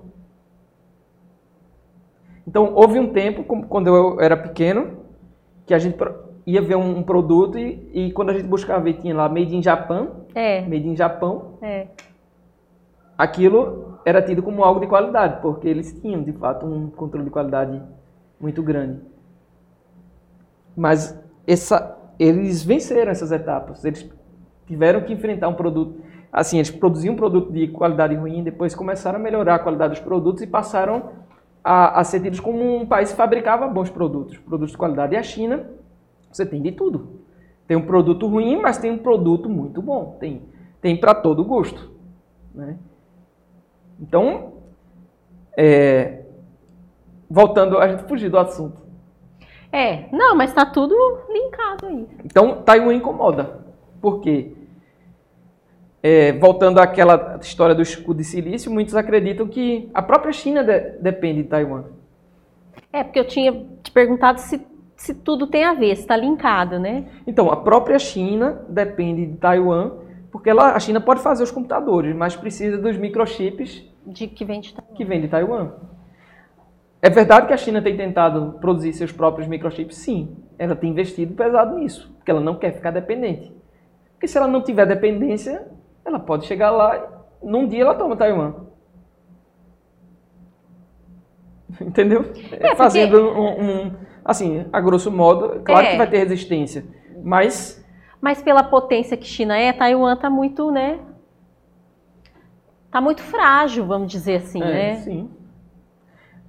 [2.46, 4.98] Então, houve um tempo, quando eu era pequeno,
[5.66, 5.96] que a gente
[6.46, 9.62] ia ver um, produto e, e, quando a gente buscava ver, tinha lá Made in
[9.62, 10.08] Japan.
[10.34, 10.62] É.
[10.62, 11.58] Made in Japão.
[11.62, 11.86] É.
[13.16, 17.30] Aquilo era tido como algo de qualidade, porque eles tinham, de fato, um controle de
[17.30, 17.80] qualidade
[18.40, 19.00] muito grande.
[20.76, 23.84] Mas essa, eles venceram essas etapas.
[23.84, 24.10] Eles
[24.66, 26.00] tiveram que enfrentar um produto.
[26.32, 30.02] Assim, eles produziam um produto de qualidade ruim, depois começaram a melhorar a qualidade dos
[30.02, 31.10] produtos e passaram
[31.62, 35.14] a, a ser tidos como um país que fabricava bons produtos, produtos de qualidade.
[35.14, 35.68] E a China
[36.30, 37.20] você tem de tudo.
[37.66, 40.16] Tem um produto ruim, mas tem um produto muito bom.
[40.20, 40.42] Tem,
[40.80, 41.90] tem para todo gosto.
[42.54, 42.76] Né?
[44.00, 44.54] Então,
[45.56, 46.24] é,
[47.28, 48.80] voltando, a gente fugiu do assunto.
[49.72, 50.94] É, não, mas está tudo
[51.28, 52.08] linkado aí.
[52.24, 53.60] Então, Taiwan incomoda.
[54.00, 54.56] Por quê?
[56.02, 60.80] É, voltando àquela história do escudo de silício, muitos acreditam que a própria China de,
[61.00, 61.84] depende de Taiwan.
[62.92, 64.58] É, porque eu tinha te perguntado se
[65.00, 67.06] se tudo tem a ver, está linkado, né?
[67.26, 69.92] Então, a própria China depende de Taiwan,
[70.30, 74.60] porque ela, a China pode fazer os computadores, mas precisa dos microchips de que vem
[74.60, 74.94] de Taiwan.
[74.94, 75.70] Que vem de Taiwan.
[77.00, 79.96] É verdade que a China tem tentado produzir seus próprios microchips?
[79.96, 80.36] Sim.
[80.58, 83.50] Ela tem investido pesado nisso, porque ela não quer ficar dependente.
[84.12, 85.66] Porque se ela não tiver dependência,
[86.04, 88.54] ela pode chegar lá, num dia ela toma Taiwan.
[91.80, 92.22] Entendeu?
[92.22, 92.76] É, porque...
[92.76, 95.90] Fazendo um, um Assim, a grosso modo, claro é.
[95.92, 96.84] que vai ter resistência,
[97.22, 97.84] mas...
[98.20, 101.00] Mas pela potência que China é, Taiwan está muito, né?
[102.84, 104.94] Está muito frágil, vamos dizer assim, é, né?
[104.96, 105.30] Sim.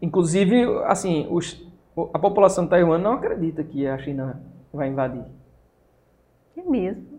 [0.02, 1.66] Inclusive, assim, os,
[2.14, 5.24] a população de Taiwan não acredita que a China vai invadir.
[6.58, 7.11] É mesmo.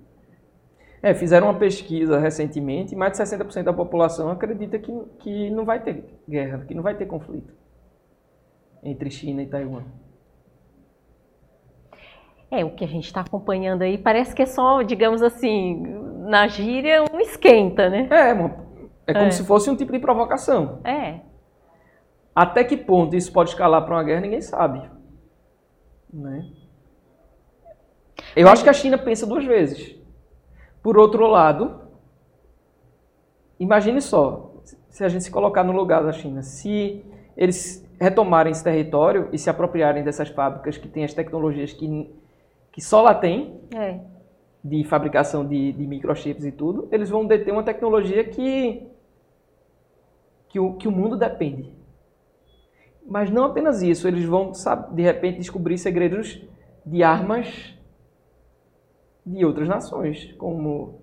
[1.03, 5.65] É, fizeram uma pesquisa recentemente e mais de 60% da população acredita que, que não
[5.65, 7.53] vai ter guerra, que não vai ter conflito
[8.85, 9.83] entre China e Taiwan.
[12.51, 15.83] É, o que a gente está acompanhando aí parece que é só, digamos assim,
[16.29, 18.09] na gíria, um esquenta, né?
[18.11, 18.31] É,
[19.11, 19.31] é como é.
[19.31, 20.81] se fosse um tipo de provocação.
[20.85, 21.21] É.
[22.35, 24.89] Até que ponto isso pode escalar para uma guerra, ninguém sabe.
[26.13, 26.47] Né?
[28.37, 28.53] Eu Mas...
[28.53, 30.02] acho que a China pensa duas vezes.
[30.83, 31.81] Por outro lado,
[33.59, 34.53] imagine só,
[34.89, 37.05] se a gente se colocar no lugar da China, se
[37.37, 42.11] eles retomarem esse território e se apropriarem dessas fábricas que têm as tecnologias que
[42.73, 44.01] que só lá tem, é.
[44.65, 48.83] de fabricação de, de microchips e tudo, eles vão deter uma tecnologia que,
[50.49, 51.71] que, o, que o mundo depende.
[53.07, 54.53] Mas não apenas isso, eles vão,
[54.93, 56.41] de repente, descobrir segredos
[56.85, 57.77] de armas
[59.25, 61.01] de outras nações, como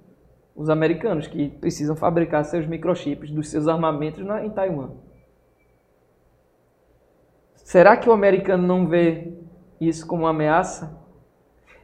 [0.55, 4.91] os americanos, que precisam fabricar seus microchips dos seus armamentos na, em Taiwan.
[7.55, 9.33] Será que o americano não vê
[9.79, 10.97] isso como uma ameaça?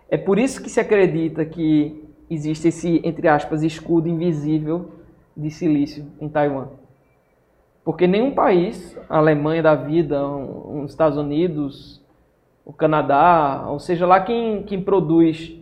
[0.10, 4.92] É por isso que se acredita que existe esse, entre aspas, escudo invisível
[5.38, 6.70] de silício em Taiwan.
[7.84, 12.04] Porque nenhum país, a Alemanha da vida, os Estados Unidos,
[12.66, 15.56] o Canadá, ou seja lá quem, quem produz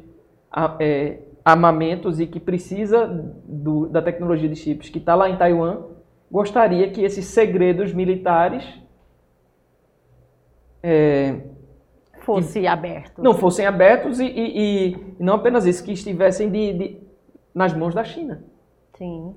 [0.79, 3.07] é, armamentos e que precisa
[3.45, 5.83] do, da tecnologia de chips que está lá em Taiwan,
[6.31, 8.63] gostaria que esses segredos militares
[10.81, 11.41] é,
[12.21, 13.21] fosse aberto.
[13.21, 17.01] Não fossem abertos e, e, e, não apenas isso, que estivessem de, de,
[17.53, 18.43] nas mãos da China.
[18.97, 19.35] Sim.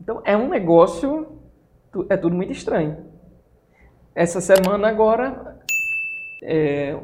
[0.00, 1.40] Então é um negócio,
[2.08, 3.06] é tudo muito estranho.
[4.14, 5.56] Essa semana agora.
[6.42, 6.98] É,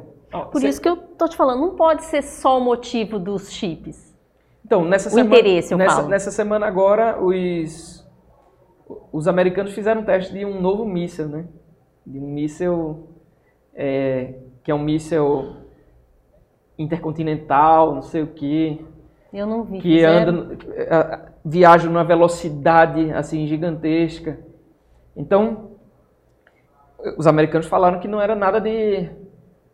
[0.51, 4.17] Por isso que eu tô te falando, não pode ser só o motivo dos chips.
[4.65, 5.29] Então, nessa o semana.
[5.29, 6.09] interesse, eu nessa, falo.
[6.09, 8.07] nessa semana agora, os,
[9.13, 11.45] os americanos fizeram um teste de um novo míssil, né?
[12.07, 13.09] De um míssil.
[13.75, 15.57] É, que é um míssil
[16.79, 18.81] intercontinental, não sei o quê.
[19.33, 19.81] Eu não vi.
[19.81, 20.57] Que anda,
[21.45, 24.39] viaja numa velocidade assim gigantesca.
[25.17, 25.73] Então,
[27.17, 29.11] os americanos falaram que não era nada de,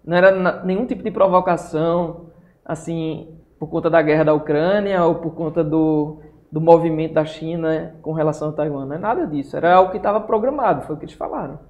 [0.09, 2.31] não era nenhum tipo de provocação,
[2.65, 7.95] assim, por conta da guerra da Ucrânia ou por conta do, do movimento da China
[8.01, 8.87] com relação a Taiwan.
[8.87, 9.55] Não é nada disso.
[9.55, 11.61] Era algo que estava programado, foi o que eles falaram.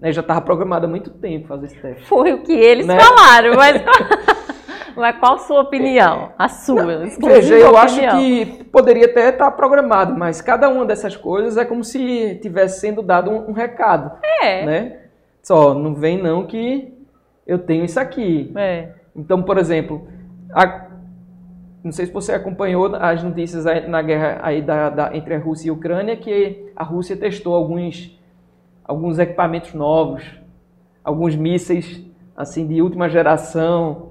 [0.00, 0.10] Né?
[0.10, 2.04] Já estava programado há muito tempo fazer esse teste.
[2.06, 2.98] Foi o que eles né?
[2.98, 3.80] falaram, mas.
[4.96, 6.32] Mas qual a sua opinião?
[6.36, 6.84] A sua.
[6.84, 7.76] Veja, eu opinião.
[7.76, 12.80] acho que poderia até estar programado, mas cada uma dessas coisas é como se tivesse
[12.80, 14.18] sendo dado um, um recado.
[14.42, 14.66] É.
[14.66, 14.96] Né?
[15.40, 16.97] Só, não vem não que
[17.48, 18.52] eu tenho isso aqui.
[18.54, 18.90] É.
[19.16, 20.06] Então, por exemplo,
[20.52, 20.86] a,
[21.82, 25.68] não sei se você acompanhou as notícias na guerra aí da, da, entre a Rússia
[25.68, 28.16] e a Ucrânia, que a Rússia testou alguns,
[28.84, 30.22] alguns equipamentos novos,
[31.02, 32.04] alguns mísseis
[32.36, 34.10] assim de última geração,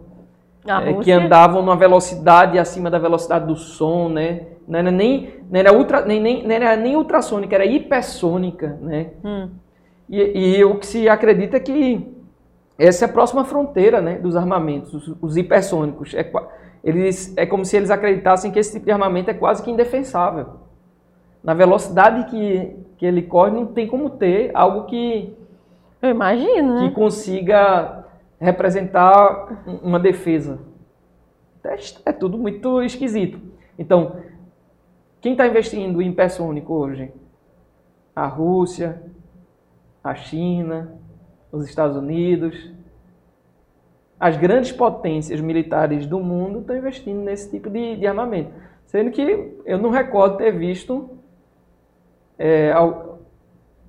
[0.66, 4.48] é, que andavam numa velocidade acima da velocidade do som, né?
[4.68, 9.12] Não era nem, não era ultra, nem, nem, não era nem ultrassônica, era hipersônica, né?
[9.24, 9.50] Hum.
[10.10, 12.17] E, e, o que se acredita é que
[12.78, 16.14] essa é a próxima fronteira né, dos armamentos, os, os hipersônicos.
[16.14, 16.32] É,
[16.84, 20.48] eles, é como se eles acreditassem que esse tipo de armamento é quase que indefensável.
[21.44, 25.36] Na velocidade que, que ele corre, não tem como ter algo que...
[26.02, 26.88] Eu imagino, né?
[26.88, 28.06] Que consiga
[28.40, 30.60] representar uma defesa.
[31.64, 33.40] É, é tudo muito esquisito.
[33.78, 34.18] Então,
[35.20, 37.12] quem está investindo em hipersônico hoje?
[38.16, 39.02] A Rússia,
[40.04, 40.96] a China,
[41.52, 42.72] os Estados Unidos.
[44.20, 48.52] As grandes potências militares do mundo estão investindo nesse tipo de, de armamento.
[48.86, 51.10] Sendo que eu não recordo ter visto
[52.40, 52.74] é,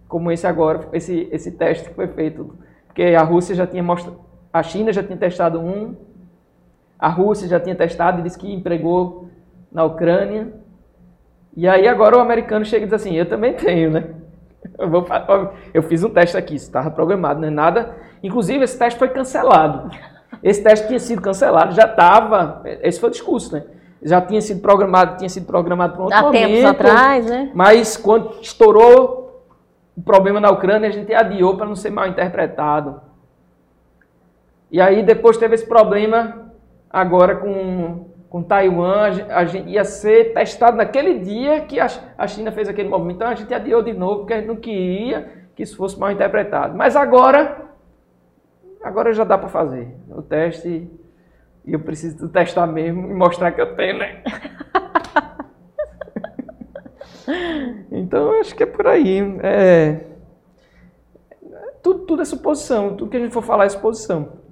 [0.06, 2.56] como esse agora, esse, esse teste que foi feito.
[2.86, 5.94] Porque a Rússia já tinha mostrado a China já tinha testado um,
[6.98, 9.28] a Rússia já tinha testado e disse que empregou
[9.70, 10.52] na Ucrânia.
[11.56, 14.14] E aí agora o americano chega e diz assim, eu também tenho, né?
[14.78, 15.06] Eu, vou,
[15.74, 17.96] eu fiz um teste aqui, estava programado, não é nada.
[18.22, 19.90] Inclusive esse teste foi cancelado.
[20.42, 22.62] Esse teste tinha sido cancelado, já estava.
[22.64, 23.64] Esse foi o discurso, né?
[24.00, 26.46] Já tinha sido programado, tinha sido programado para um outro Há momento.
[26.46, 27.50] tempos atrás, né?
[27.52, 29.44] Mas quando estourou
[29.96, 33.00] o problema na Ucrânia, a gente adiou para não ser mal interpretado.
[34.70, 36.52] E aí depois teve esse problema
[36.88, 42.68] agora com, com Taiwan, a gente ia ser testado naquele dia que a, China fez
[42.68, 43.16] aquele movimento.
[43.16, 46.10] Então a gente adiou de novo, porque a gente não queria que isso fosse mal
[46.10, 46.76] interpretado.
[46.76, 47.62] Mas agora,
[48.82, 50.90] agora já dá para fazer o teste
[51.64, 54.22] e eu preciso testar mesmo e mostrar que eu tenho, né?
[57.90, 59.20] então acho que é por aí.
[59.42, 60.04] É,
[61.82, 64.46] tudo, tudo é suposição, tudo que a gente for falar é suposição.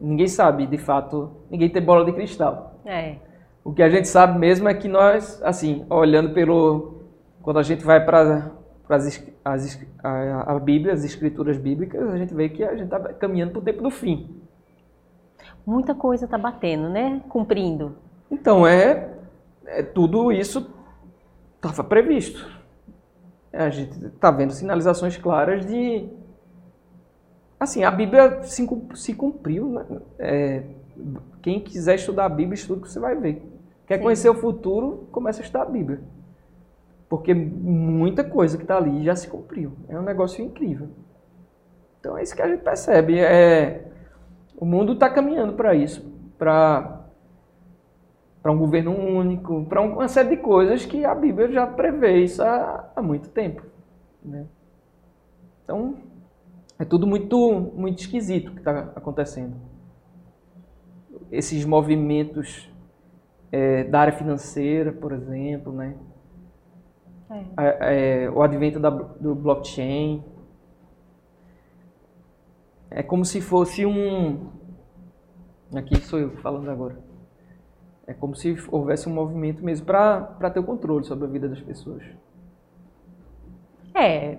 [0.00, 2.80] Ninguém sabe, de fato, ninguém tem bola de cristal.
[2.84, 3.16] É.
[3.62, 7.02] O que a gente sabe mesmo é que nós, assim, olhando pelo.
[7.42, 8.50] Quando a gente vai para
[8.88, 12.98] as, as, a, a Bíblia, as escrituras bíblicas, a gente vê que a gente está
[13.14, 14.40] caminhando para o tempo do fim.
[15.66, 17.20] Muita coisa está batendo, né?
[17.28, 17.96] Cumprindo.
[18.30, 19.10] Então, é,
[19.66, 20.70] é tudo isso
[21.56, 22.48] estava previsto.
[23.52, 26.08] A gente está vendo sinalizações claras de
[27.60, 29.68] Assim, a Bíblia se, se cumpriu.
[29.68, 29.84] Né?
[30.18, 30.62] É,
[31.42, 33.42] quem quiser estudar a Bíblia, estuda que você vai ver.
[33.86, 34.02] Quer Sim.
[34.02, 36.00] conhecer o futuro, começa a estudar a Bíblia.
[37.06, 39.72] Porque muita coisa que está ali já se cumpriu.
[39.88, 40.88] É um negócio incrível.
[41.98, 43.18] Então é isso que a gente percebe.
[43.18, 43.84] É,
[44.56, 46.08] o mundo está caminhando para isso.
[46.38, 46.96] Para
[48.42, 52.42] para um governo único, para uma série de coisas que a Bíblia já prevê isso
[52.42, 53.62] há, há muito tempo.
[54.24, 54.46] Né?
[55.62, 55.96] Então,
[56.80, 59.54] é tudo muito, muito esquisito que está acontecendo.
[61.30, 62.72] Esses movimentos
[63.52, 65.94] é, da área financeira, por exemplo, né?
[67.58, 68.24] É.
[68.24, 70.24] É, o advento da, do blockchain.
[72.90, 74.50] É como se fosse um.
[75.74, 76.98] Aqui sou eu falando agora.
[78.06, 81.60] É como se houvesse um movimento mesmo para ter o controle sobre a vida das
[81.60, 82.02] pessoas.
[83.94, 84.38] É,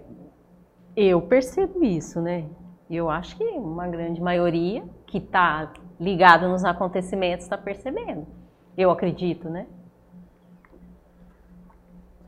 [0.95, 2.45] eu percebo isso, né?
[2.89, 8.27] Eu acho que uma grande maioria que está ligada nos acontecimentos está percebendo.
[8.77, 9.67] Eu acredito, né?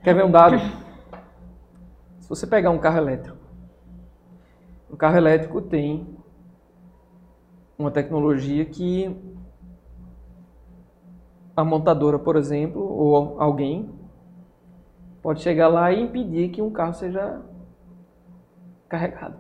[0.04, 0.58] Quer ver um dado?
[2.20, 3.38] Se você pegar um carro elétrico,
[4.90, 6.18] o carro elétrico tem
[7.78, 9.16] uma tecnologia que
[11.56, 13.90] a montadora, por exemplo, ou alguém
[15.22, 17.42] pode chegar lá e impedir que um carro seja
[18.94, 19.40] carregado.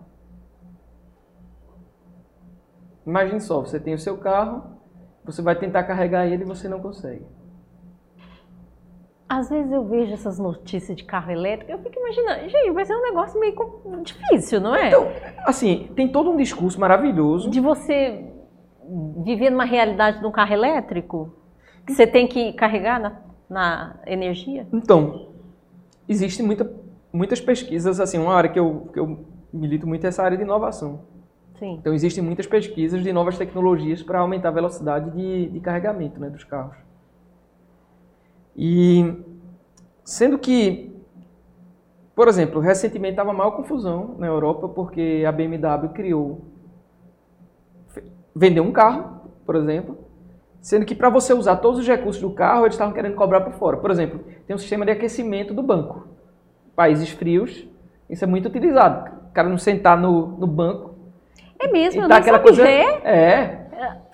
[3.05, 4.63] Imagine só, você tem o seu carro,
[5.23, 7.23] você vai tentar carregar ele e você não consegue.
[9.29, 12.95] Às vezes eu vejo essas notícias de carro elétrico, eu fico imaginando, gente, vai ser
[12.95, 13.55] um negócio meio
[14.01, 14.87] difícil, não é?
[14.87, 15.07] Então,
[15.45, 17.51] assim, tem todo um discurso maravilhoso.
[17.51, 18.31] De você
[19.23, 21.35] viver numa realidade de um carro elétrico,
[21.85, 24.67] que você tem que carregar na, na energia?
[24.73, 25.29] Então,
[26.07, 26.71] existem muita,
[27.11, 31.01] muitas pesquisas, assim, uma área que eu, que eu milito muito essa área de inovação.
[31.59, 31.75] Sim.
[31.79, 36.29] Então, existem muitas pesquisas de novas tecnologias para aumentar a velocidade de, de carregamento né,
[36.29, 36.75] dos carros.
[38.55, 39.15] E
[40.03, 40.93] sendo que,
[42.15, 46.41] por exemplo, recentemente estava maior confusão na Europa porque a BMW criou,
[48.35, 49.97] vendeu um carro, por exemplo,
[50.61, 53.53] sendo que para você usar todos os recursos do carro, eles estavam querendo cobrar por
[53.53, 53.77] fora.
[53.77, 56.07] Por exemplo, tem um sistema de aquecimento do banco.
[56.75, 57.67] Países frios,
[58.09, 59.12] isso é muito utilizado.
[59.33, 60.93] O cara não sentar no, no banco.
[61.59, 62.69] É mesmo, não aquela coisa.
[62.69, 63.65] É.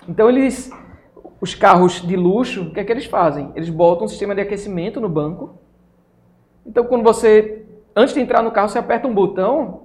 [0.07, 0.71] Então eles
[1.41, 3.51] os carros de luxo, o que é que eles fazem?
[3.53, 5.57] Eles botam um sistema de aquecimento no banco.
[6.65, 9.81] Então, quando você, antes de entrar no carro, você aperta um botão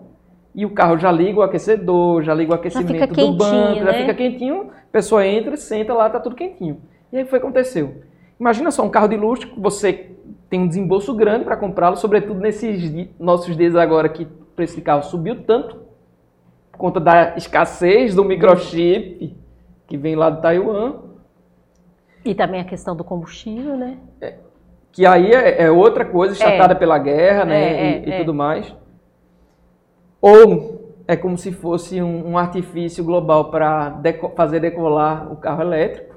[0.54, 3.86] e o carro já liga o aquecedor, já liga o aquecimento do banco, né?
[3.86, 6.80] já fica quentinho, a pessoa entra, senta lá, tá tudo quentinho.
[7.12, 8.02] E aí foi o que aconteceu.
[8.38, 10.10] Imagina só um carro de luxo, você
[10.48, 15.02] tem um desembolso grande para comprá-lo, sobretudo nesses nossos dias agora que preço de carro
[15.02, 15.76] subiu tanto,
[16.72, 19.36] por conta da escassez do microchip
[19.86, 21.00] que vem lá do Taiwan.
[22.24, 23.98] E também a questão do combustível, né?
[24.20, 24.34] É,
[24.90, 26.76] que aí é, é, outra coisa, estatada é.
[26.76, 27.64] pela guerra, né?
[27.64, 28.74] É, e, e, é, tudo mais.
[30.20, 35.62] Ou é como se fosse um, um artifício global para deco fazer decolar o carro
[35.62, 36.14] elétrico.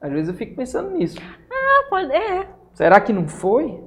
[0.00, 1.18] Às vezes eu fico pensando nisso.
[1.50, 2.12] Ah, pode.
[2.12, 2.48] É.
[2.72, 3.80] Será que não foi?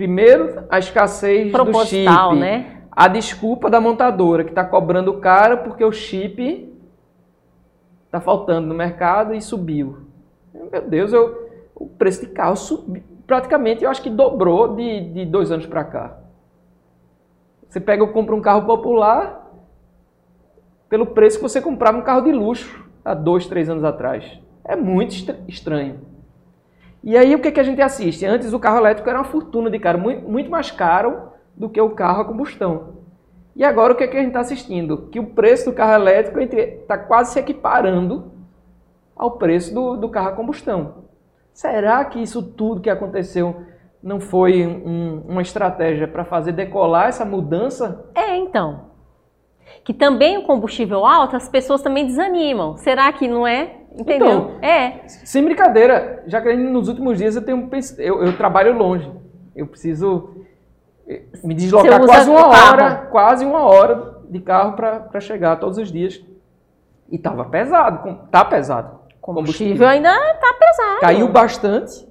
[0.00, 2.40] Primeiro, a escassez do chip.
[2.40, 2.84] né?
[2.90, 6.74] A desculpa da montadora que está cobrando caro porque o chip
[8.06, 10.06] está faltando no mercado e subiu.
[10.72, 15.26] Meu Deus, eu, o preço de carro subiu, praticamente eu acho que dobrou de, de
[15.26, 16.16] dois anos para cá.
[17.68, 19.52] Você pega e compra um carro popular
[20.88, 24.24] pelo preço que você comprava um carro de luxo há dois, três anos atrás.
[24.64, 25.12] É muito
[25.46, 26.00] estranho.
[27.02, 28.26] E aí o que, que a gente assiste?
[28.26, 31.80] Antes o carro elétrico era uma fortuna de caro, muito, muito mais caro do que
[31.80, 33.00] o carro a combustão.
[33.56, 35.08] E agora o que, que a gente está assistindo?
[35.10, 38.32] Que o preço do carro elétrico está quase se equiparando
[39.16, 41.04] ao preço do, do carro a combustão.
[41.52, 43.64] Será que isso tudo que aconteceu
[44.02, 48.06] não foi um, uma estratégia para fazer decolar essa mudança?
[48.14, 48.90] É, então.
[49.84, 52.76] Que também o combustível alto, as pessoas também desanimam.
[52.78, 53.79] Será que não é?
[53.96, 54.28] Entendeu?
[54.28, 55.00] Então, é.
[55.08, 57.68] Sem brincadeira, já que nos últimos dias eu tenho
[57.98, 59.10] eu, eu trabalho longe.
[59.54, 60.36] Eu preciso
[61.08, 65.90] eh, me deslocar quase uma hora, quase uma hora de carro para chegar todos os
[65.90, 66.22] dias.
[67.10, 69.00] E tava pesado, tá pesado.
[69.20, 71.00] Combustível ainda está pesado.
[71.00, 72.08] Caiu bastante,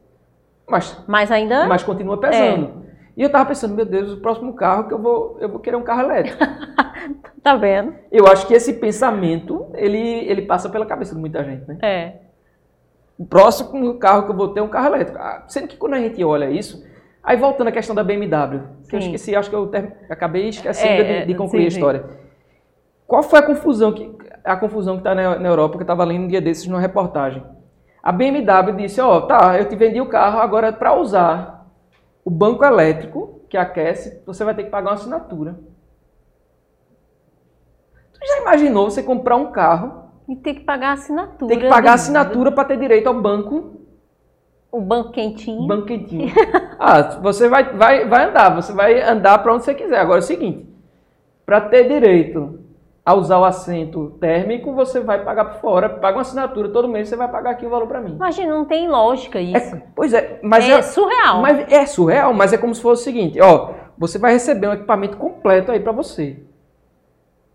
[0.67, 1.65] mas, mas ainda.
[1.65, 2.83] Mas continua pesando.
[2.85, 2.88] É.
[3.19, 5.75] E eu estava pensando, meu Deus, o próximo carro que eu vou, eu vou querer
[5.75, 6.37] um carro elétrico.
[7.43, 7.93] tá vendo?
[8.09, 11.77] Eu acho que esse pensamento, ele, ele passa pela cabeça de muita gente, né?
[11.81, 12.13] É.
[13.17, 15.19] O próximo carro que eu vou ter é um carro elétrico.
[15.19, 16.81] Ah, sendo que quando a gente olha isso,
[17.21, 21.01] aí voltando à questão da BMW, que eu esqueci, acho que eu ter, acabei esquecendo
[21.01, 22.05] é, de, de, concluir sim, a história.
[23.05, 24.15] Qual foi a confusão que
[24.45, 26.79] a confusão que está na, na, Europa, que eu estava lendo um dia desses numa
[26.79, 27.43] reportagem.
[28.01, 31.58] A BMW disse, ó, oh, tá, eu te vendi o carro, agora para usar
[32.29, 35.59] o banco elétrico que aquece, você vai ter que pagar uma assinatura.
[38.13, 41.49] Tu já imaginou você comprar um carro e ter que pagar a assinatura?
[41.49, 43.81] Tem que pagar a assinatura para ter direito ao banco.
[44.71, 45.65] O banco quentinho.
[45.65, 46.31] Banco quentinho.
[46.77, 49.97] ah, você vai, vai, vai andar, você vai andar para onde você quiser.
[49.97, 50.71] Agora é o seguinte,
[51.47, 52.59] para ter direito
[53.09, 57.09] a usar o assento térmico, você vai pagar por fora, paga uma assinatura todo mês,
[57.09, 58.13] você vai pagar aqui o valor para mim.
[58.13, 59.75] Imagina, não tem lógica isso.
[59.75, 61.41] É, pois é, mas é, é, surreal.
[61.41, 64.73] Mas é surreal, mas é como se fosse o seguinte, ó, você vai receber um
[64.73, 66.43] equipamento completo aí para você.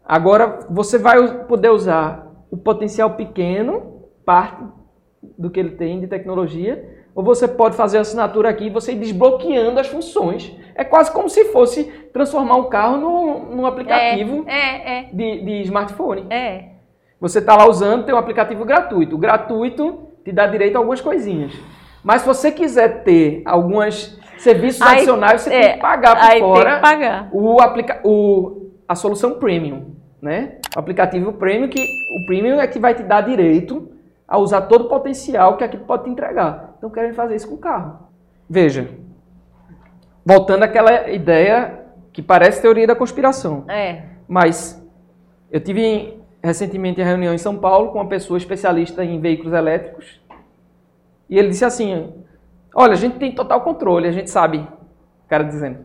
[0.04, 4.60] Agora você vai poder usar o potencial pequeno, parte
[5.38, 8.90] do que ele tem de tecnologia, ou você pode fazer a assinatura aqui e você
[8.90, 10.52] ir desbloqueando as funções.
[10.74, 15.02] É quase como se fosse transformar um carro num, num aplicativo é, é, é.
[15.12, 16.26] De, de smartphone.
[16.30, 16.64] É.
[17.20, 19.14] Você está lá usando, tem um aplicativo gratuito.
[19.14, 21.52] O gratuito te dá direito a algumas coisinhas.
[22.02, 26.38] Mas se você quiser ter alguns serviços aí, adicionais, você é, tem que pagar por
[26.38, 27.28] fora tem que pagar.
[27.32, 29.94] O, aplica o, a solução premium.
[30.20, 30.58] Né?
[30.74, 33.90] O aplicativo premium, que o premium é que vai te dar direito
[34.26, 36.74] a usar todo o potencial que aquilo pode te entregar.
[36.76, 38.08] Então querem fazer isso com o carro.
[38.48, 38.88] Veja,
[40.24, 43.64] voltando àquela ideia que parece teoria da conspiração.
[43.68, 44.02] É.
[44.26, 44.82] Mas
[45.50, 50.20] eu tive recentemente em reunião em São Paulo com uma pessoa especialista em veículos elétricos
[51.28, 52.12] e ele disse assim:
[52.74, 54.58] Olha, a gente tem total controle, a gente sabe.
[54.58, 55.84] O cara dizendo: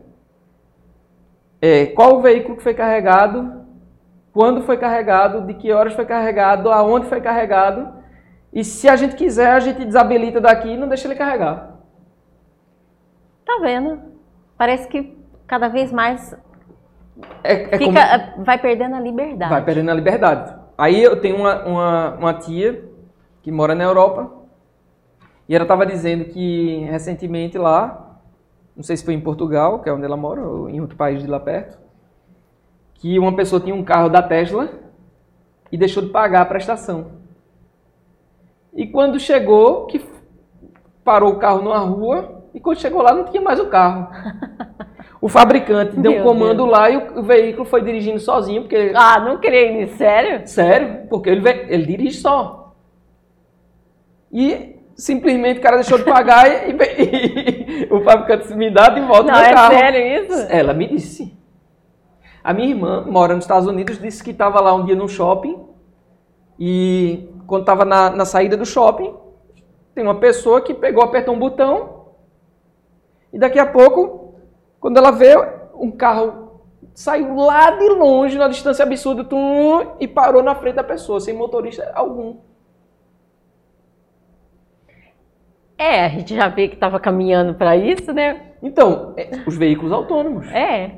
[1.60, 3.64] é, Qual o veículo que foi carregado,
[4.32, 8.00] quando foi carregado, de que horas foi carregado, aonde foi carregado.
[8.52, 11.78] E se a gente quiser, a gente desabilita daqui e não deixa ele carregar.
[13.44, 14.00] Tá vendo?
[14.60, 16.36] Parece que cada vez mais
[17.42, 18.44] é, é Fica, como...
[18.44, 19.50] vai perdendo a liberdade.
[19.50, 20.54] Vai perdendo a liberdade.
[20.76, 22.84] Aí eu tenho uma, uma, uma tia
[23.40, 24.30] que mora na Europa
[25.48, 28.20] e ela estava dizendo que recentemente lá,
[28.76, 31.22] não sei se foi em Portugal, que é onde ela mora, ou em outro país
[31.22, 31.78] de lá perto,
[32.96, 34.68] que uma pessoa tinha um carro da Tesla
[35.72, 37.12] e deixou de pagar a prestação.
[38.74, 40.04] E quando chegou, que
[41.02, 44.08] parou o carro numa rua, e quando chegou lá não tinha mais o carro.
[45.20, 46.70] O fabricante deu um comando Deus.
[46.70, 48.90] lá e o, veículo foi dirigindo sozinho, porque...
[48.94, 50.48] Ah, não creio nisso, sério?
[50.48, 52.72] Sério, porque ele, ele dirige só.
[54.32, 59.00] E simplesmente o cara deixou de pagar e, e, e o fabricante me dá de
[59.02, 59.74] volta não, meu é carro.
[59.74, 60.46] sério isso?
[60.48, 61.38] Ela me disse.
[62.42, 65.62] A minha irmã mora nos Estados Unidos, disse que estava lá um dia no shopping
[66.58, 69.14] e quando estava na, na saída do shopping,
[69.94, 71.99] tem uma pessoa que pegou, apertou um botão
[73.32, 74.34] e daqui a pouco
[74.80, 75.36] quando ela vê
[75.74, 76.62] um carro
[76.94, 81.34] saiu lá de longe, na distância absurda, tum, e parou na frente da pessoa, sem
[81.34, 82.36] motorista algum.
[85.78, 88.52] É, a gente já vê que estava caminhando para isso, né?
[88.62, 90.46] Então, é, os veículos autônomos.
[90.48, 90.96] É.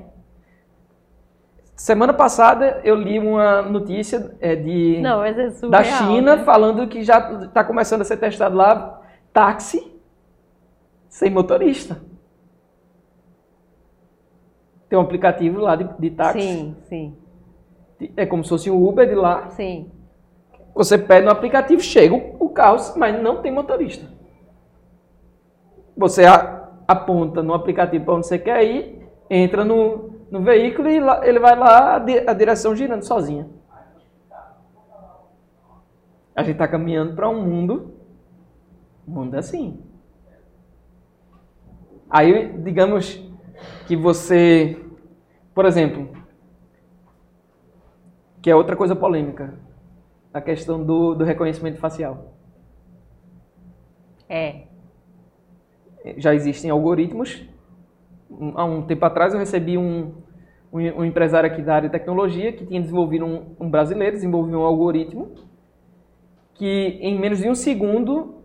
[1.77, 5.33] Semana passada eu li uma notícia é, de Não, é
[5.69, 6.45] da China né?
[6.45, 9.01] falando que já está começando a ser testado lá
[9.33, 9.93] táxi
[11.09, 12.01] sem motorista.
[14.93, 16.43] Tem um aplicativo lá de, de táxi.
[16.43, 17.17] Sim, sim.
[18.15, 19.49] É como se fosse um Uber de lá.
[19.49, 19.91] Sim.
[20.75, 24.07] Você pede no aplicativo, chega o carro, mas não tem motorista.
[25.97, 26.25] Você
[26.87, 31.39] aponta no aplicativo para onde você quer ir, entra no, no veículo e lá, ele
[31.39, 33.49] vai lá, a direção girando sozinha.
[36.37, 37.95] A gente está caminhando para um mundo,
[39.09, 39.83] um mundo assim.
[42.11, 43.32] Aí, digamos,
[43.87, 44.79] que você,
[45.55, 46.09] por exemplo,
[48.41, 49.59] que é outra coisa polêmica,
[50.33, 52.35] a questão do, do reconhecimento facial.
[54.29, 54.63] É.
[56.17, 57.47] Já existem algoritmos.
[58.55, 60.15] Há um tempo atrás eu recebi um,
[60.73, 64.65] um, empresário aqui da área de tecnologia que tinha desenvolvido um, um brasileiro, desenvolveu um
[64.65, 65.35] algoritmo
[66.55, 68.43] que em menos de um segundo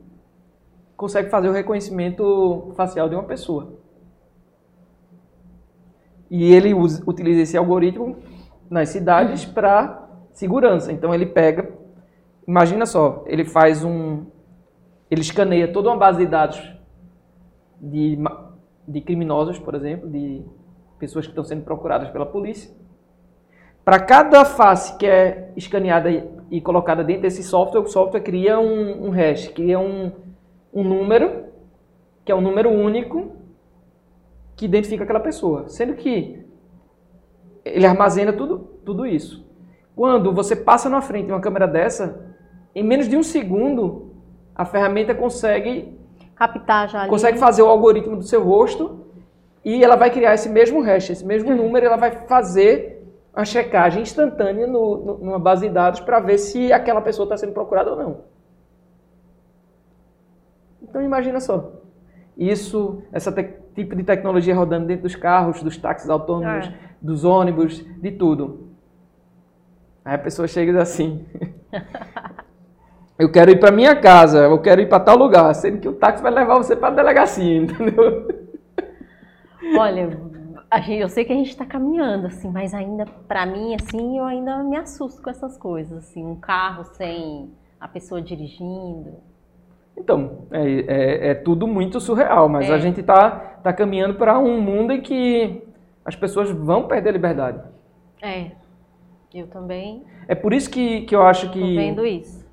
[0.96, 3.77] consegue fazer o reconhecimento facial de uma pessoa.
[6.30, 8.18] E ele usa, utiliza esse algoritmo
[8.70, 9.54] nas cidades uhum.
[9.54, 10.92] para segurança.
[10.92, 11.72] Então ele pega,
[12.48, 14.26] imagina só, ele faz um,
[15.10, 16.78] ele escaneia toda uma base de dados
[17.82, 18.18] de,
[18.88, 20.44] de criminosos, por exemplo, de
[21.00, 22.76] pessoas que estão sendo procuradas pela polícia.
[23.86, 26.10] Para cada face que é escaneada
[26.52, 30.12] e colocada dentro desse software, o software cria um, um hash, cria um,
[30.74, 31.46] um número,
[32.26, 33.32] que é um número único,
[34.58, 35.70] que identifica aquela pessoa.
[35.70, 36.44] Sendo que
[37.64, 39.46] ele armazena tudo, tudo isso.
[39.96, 42.36] Quando você passa na frente de uma câmera dessa,
[42.74, 44.12] em menos de um segundo,
[44.56, 45.96] a ferramenta consegue
[46.36, 47.10] captar já ali.
[47.10, 49.06] consegue fazer o algoritmo do seu rosto
[49.64, 54.02] e ela vai criar esse mesmo hash, esse mesmo número, ela vai fazer a checagem
[54.02, 57.92] instantânea no, no, numa base de dados para ver se aquela pessoa está sendo procurada
[57.92, 58.22] ou não.
[60.82, 61.74] Então imagina só.
[62.36, 63.44] Isso, essa te
[63.78, 66.74] tipo de tecnologia rodando dentro dos carros, dos táxis autônomos, é.
[67.00, 68.72] dos ônibus, de tudo.
[70.04, 71.26] Aí a pessoa chega e diz assim:
[73.20, 75.94] Eu quero ir para minha casa, eu quero ir para tal lugar, sendo que o
[75.94, 78.28] táxi vai levar você para a delegacia, entendeu?
[79.78, 80.20] Olha,
[80.88, 84.64] eu sei que a gente está caminhando, assim, mas ainda, para mim, assim, eu ainda
[84.64, 89.16] me assusto com essas coisas, assim, um carro sem a pessoa dirigindo.
[89.98, 92.74] Então, é, é, é, tudo muito surreal, mas é.
[92.74, 93.32] a gente está
[93.64, 95.64] tá caminhando para um mundo em que
[96.06, 97.62] as pessoas vão perder a liberdade.
[98.22, 98.52] É,
[99.34, 100.04] eu também.
[100.28, 101.60] É por isso que, que eu acho que.
[101.60, 102.46] Tô vendo isso.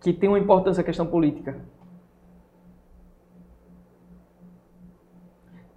[0.00, 1.56] Que tem uma importância a questão política.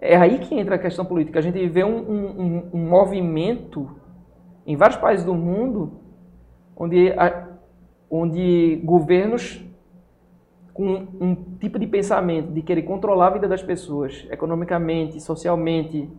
[0.02, 1.38] é aí que entra a questão política.
[1.38, 3.88] A gente vê um, um, um movimento
[4.66, 5.92] em vários países do mundo
[6.76, 7.14] onde,
[8.10, 9.64] onde governos
[10.74, 16.10] com um tipo de pensamento de querer controlar a vida das pessoas, economicamente, socialmente,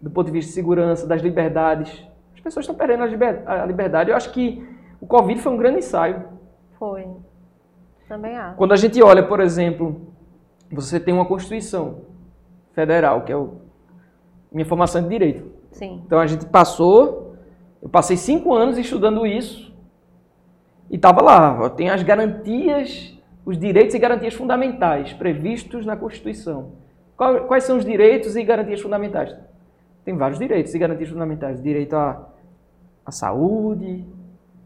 [0.00, 2.04] do ponto de vista de segurança, das liberdades.
[2.34, 3.02] As pessoas estão perdendo
[3.46, 4.10] a liberdade.
[4.10, 4.66] Eu acho que
[5.00, 6.24] o Covid foi um grande ensaio.
[6.78, 7.06] Foi.
[8.08, 8.56] Também acho.
[8.56, 10.00] Quando a gente olha, por exemplo,
[10.70, 12.02] você tem uma Constituição
[12.72, 13.56] Federal, que é o,
[14.50, 15.50] minha formação de Direito.
[15.72, 16.02] Sim.
[16.06, 17.36] Então a gente passou,
[17.82, 19.74] eu passei cinco anos estudando isso
[20.90, 23.17] e estava lá, tem as garantias
[23.48, 26.72] os direitos e garantias fundamentais previstos na Constituição.
[27.16, 29.34] Quais são os direitos e garantias fundamentais?
[30.04, 31.62] Tem vários direitos e garantias fundamentais.
[31.62, 32.28] Direito à,
[33.06, 34.04] à saúde.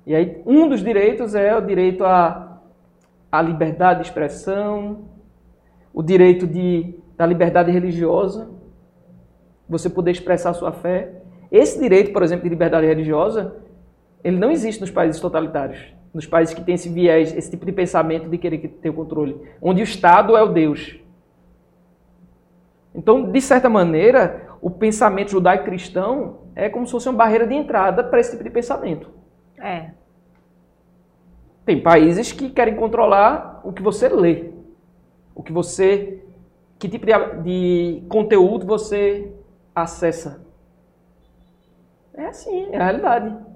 [0.05, 2.61] E aí, um dos direitos é o direito à,
[3.31, 5.05] à liberdade de expressão,
[5.95, 8.51] o direito de, da liberdade religiosa,
[9.69, 11.23] você poder expressar sua fé.
[11.53, 13.55] Esse direito, por exemplo, de liberdade religiosa,
[14.25, 17.73] ele não existe nos países totalitários nos países que têm esse viés, esse tipo de
[17.73, 20.99] pensamento de querer ter o controle, onde o Estado é o Deus.
[22.95, 28.05] Então, de certa maneira, o pensamento judaico-cristão é como se fosse uma barreira de entrada
[28.05, 29.11] para esse tipo de pensamento.
[29.59, 29.91] É.
[31.65, 34.51] Tem países que querem controlar o que você lê,
[35.35, 36.23] o que você,
[36.79, 39.33] que tipo de, de conteúdo você
[39.75, 40.45] acessa.
[42.13, 43.52] É assim, é a realidade.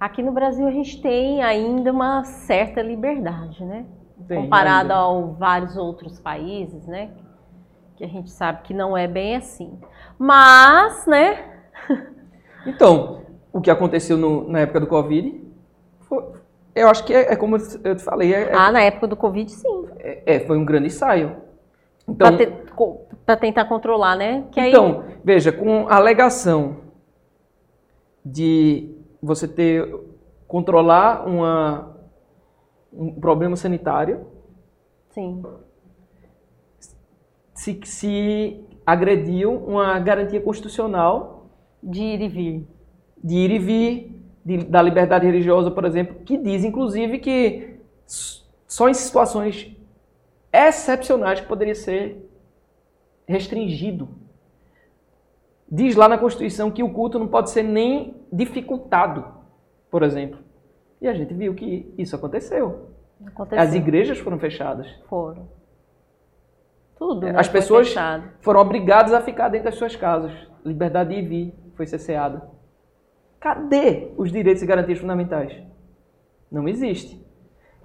[0.00, 3.84] Aqui no Brasil a gente tem ainda uma certa liberdade, né?
[4.26, 5.30] Tem, Comparado ainda.
[5.30, 7.10] a vários outros países, né?
[7.96, 9.78] Que a gente sabe que não é bem assim.
[10.18, 11.44] Mas, né?
[12.66, 13.22] Então,
[13.52, 15.40] o que aconteceu no, na época do Covid,
[16.00, 16.22] foi,
[16.74, 18.34] eu acho que é, é, como eu te falei.
[18.34, 19.88] É, é ah, na época do Covid, sim.
[19.98, 21.36] É, é foi um grande ensaio.
[22.06, 22.36] Então,
[23.24, 24.44] para te, tentar controlar, né?
[24.50, 25.16] Que então, aí...
[25.24, 26.76] veja, com a alegação
[28.24, 29.88] de você ter
[30.46, 31.96] controlar uma,
[32.92, 34.26] um problema sanitário.
[35.10, 35.42] Sim.
[37.54, 41.50] Se, se agrediu uma garantia constitucional
[41.82, 42.68] de ir e vir.
[43.22, 48.88] De ir e vir, de, da liberdade religiosa, por exemplo, que diz, inclusive, que só
[48.88, 49.76] em situações
[50.52, 52.30] excepcionais que poderia ser
[53.26, 54.08] restringido
[55.70, 59.24] Diz lá na Constituição que o culto não pode ser nem dificultado,
[59.90, 60.38] por exemplo.
[61.00, 62.90] E a gente viu que isso aconteceu.
[63.24, 63.62] aconteceu.
[63.62, 64.88] As igrejas foram fechadas.
[65.08, 65.48] Foram.
[66.96, 67.20] Tudo.
[67.20, 67.34] Né?
[67.36, 67.94] As pessoas
[68.40, 70.32] foram obrigadas a ficar dentro das suas casas.
[70.64, 72.48] Liberdade de ir vir foi cesseada.
[73.38, 75.52] Cadê os direitos e garantias fundamentais?
[76.50, 77.24] Não existe.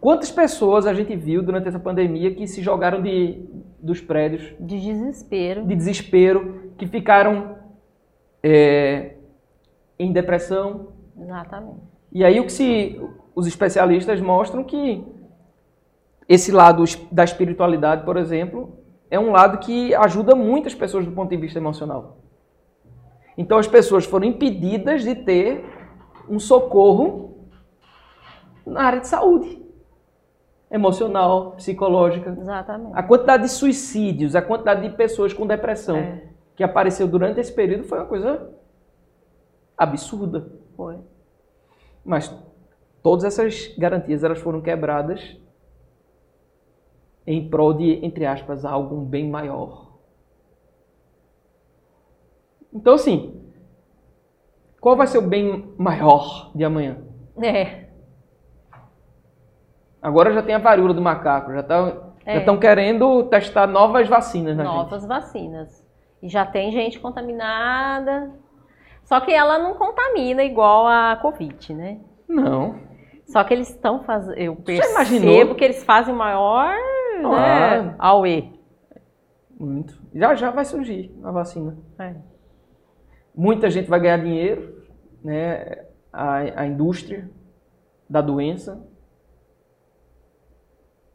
[0.01, 3.45] Quantas pessoas a gente viu durante essa pandemia que se jogaram de,
[3.79, 4.53] dos prédios?
[4.59, 5.65] De desespero.
[5.65, 7.55] De desespero, que ficaram
[8.43, 9.15] é,
[9.97, 10.89] em depressão.
[11.17, 11.79] Exatamente.
[12.11, 13.01] E aí o que se,
[13.33, 15.03] os especialistas mostram que
[16.27, 18.77] esse lado da espiritualidade, por exemplo,
[19.09, 22.17] é um lado que ajuda muitas pessoas do ponto de vista emocional.
[23.37, 25.65] Então as pessoas foram impedidas de ter
[26.29, 27.47] um socorro
[28.65, 29.61] na área de saúde
[30.69, 32.35] emocional, psicológica.
[32.39, 32.91] Exatamente.
[32.95, 35.97] A quantidade de suicídios, a quantidade de pessoas com depressão.
[35.97, 38.53] É que apareceu durante esse período foi uma coisa
[39.77, 40.51] absurda.
[40.75, 40.97] Foi.
[42.03, 42.35] Mas
[43.01, 45.37] todas essas garantias elas foram quebradas
[47.25, 49.93] em prol de, entre aspas, algo bem maior.
[52.73, 53.41] Então, assim,
[54.81, 56.97] qual vai ser o bem maior de amanhã?
[57.41, 57.87] É.
[60.01, 62.57] Agora já tem a varíola do macaco, já estão é.
[62.57, 65.07] querendo testar novas vacinas na Novas gente.
[65.07, 65.82] vacinas.
[66.23, 68.31] E já tem gente contaminada.
[69.03, 71.99] Só que ela não contamina igual a Covid, né?
[72.25, 72.79] Não.
[73.25, 74.37] Só que eles estão fazendo.
[74.37, 76.73] Eu percebo que eles fazem maior
[77.25, 77.81] ah.
[77.81, 78.57] né, AUE.
[79.59, 80.01] Muito.
[80.15, 81.77] Já já vai surgir a vacina.
[81.99, 82.15] É.
[83.35, 84.81] Muita gente vai ganhar dinheiro,
[85.21, 85.83] né?
[86.11, 87.29] A, a indústria
[88.09, 88.81] da doença.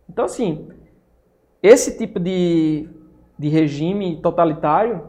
[0.06, 0.68] Então, assim,
[1.62, 2.90] esse tipo de
[3.38, 5.06] de regime totalitário,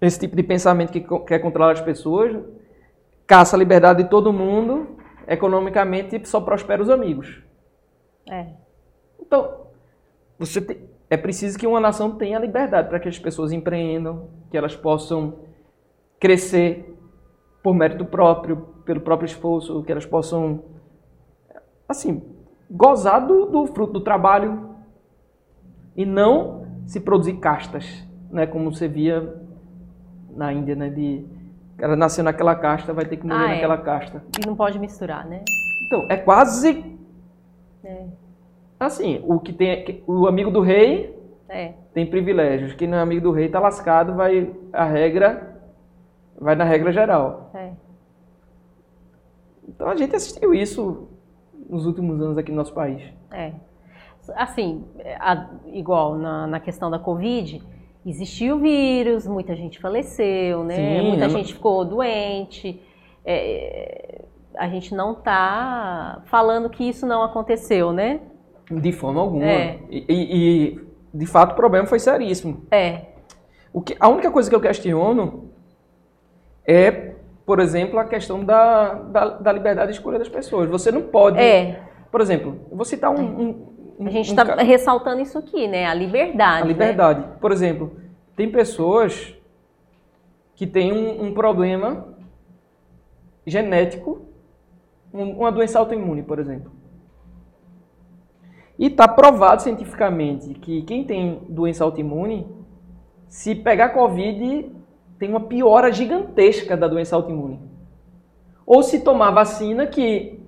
[0.00, 2.36] esse tipo de pensamento que quer controlar as pessoas,
[3.26, 7.42] caça a liberdade de todo mundo, economicamente só prospera os amigos.
[8.30, 8.48] É.
[9.18, 9.64] Então,
[10.38, 14.56] você te, é preciso que uma nação tenha liberdade para que as pessoas empreendam, que
[14.56, 15.38] elas possam
[16.20, 16.94] crescer
[17.62, 20.62] por mérito próprio, pelo próprio esforço, que elas possam,
[21.88, 22.22] assim,
[22.70, 24.74] gozar do, do fruto do trabalho
[25.96, 28.04] e não se produzir castas
[28.34, 29.32] né, como você via
[30.30, 31.24] na Índia, né, de
[31.76, 33.54] cara nasceu naquela casta, vai ter que morrer ah, é.
[33.54, 34.24] naquela casta.
[34.42, 35.42] E não pode misturar, né?
[35.86, 36.84] Então, é quase
[37.84, 38.06] é.
[38.78, 41.16] assim, o que tem o amigo do rei
[41.48, 41.74] é.
[41.92, 45.60] tem privilégios, quem não é amigo do rei tá lascado, vai a regra
[46.38, 47.50] vai na regra geral.
[47.54, 47.70] É.
[49.68, 51.08] Então a gente assistiu isso
[51.68, 53.02] nos últimos anos aqui no nosso país.
[53.30, 53.52] É.
[54.34, 54.84] Assim,
[55.18, 57.62] a, igual na, na questão da Covid,
[58.06, 60.76] existiu o vírus, muita gente faleceu, né?
[60.76, 62.80] Sim, muita gente ficou doente.
[63.24, 64.22] É,
[64.56, 68.20] a gente não está falando que isso não aconteceu, né?
[68.70, 69.44] De forma alguma.
[69.44, 69.78] É.
[69.90, 70.80] E, e,
[71.12, 72.66] de fato, o problema foi seríssimo.
[72.70, 73.02] É.
[73.72, 75.50] O que, a única coisa que eu questiono
[76.66, 77.14] é,
[77.44, 80.68] por exemplo, a questão da, da, da liberdade de escolha das pessoas.
[80.68, 81.38] Você não pode.
[81.38, 81.82] É.
[82.10, 83.22] Por exemplo, eu vou citar um.
[83.22, 85.86] um, um a gente está um, ressaltando isso aqui, né?
[85.86, 86.62] A liberdade.
[86.62, 86.72] A né?
[86.72, 87.20] liberdade.
[87.20, 87.36] Né?
[87.40, 87.96] Por exemplo,
[88.36, 89.34] tem pessoas
[90.54, 92.08] que têm um, um problema
[93.46, 94.22] genético,
[95.12, 96.72] uma doença autoimune, por exemplo.
[98.78, 102.46] E está provado cientificamente que quem tem doença autoimune,
[103.28, 104.72] se pegar Covid,
[105.18, 107.60] tem uma piora gigantesca da doença autoimune.
[108.66, 110.40] Ou se tomar vacina, que,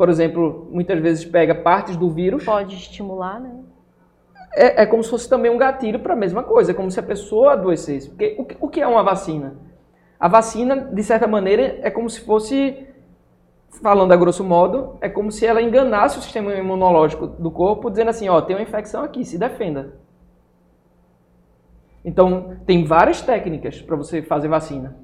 [0.00, 2.42] por exemplo, muitas vezes pega partes do vírus.
[2.42, 3.54] Pode estimular, né?
[4.50, 6.98] É, é como se fosse também um gatilho para a mesma coisa, é como se
[6.98, 8.08] a pessoa adoecesse.
[8.08, 9.58] Porque o que, o que é uma vacina?
[10.18, 12.88] A vacina, de certa maneira, é como se fosse,
[13.82, 18.08] falando a grosso modo, é como se ela enganasse o sistema imunológico do corpo, dizendo
[18.08, 19.96] assim, ó, tem uma infecção aqui, se defenda.
[22.02, 24.96] Então, tem várias técnicas para você fazer vacina.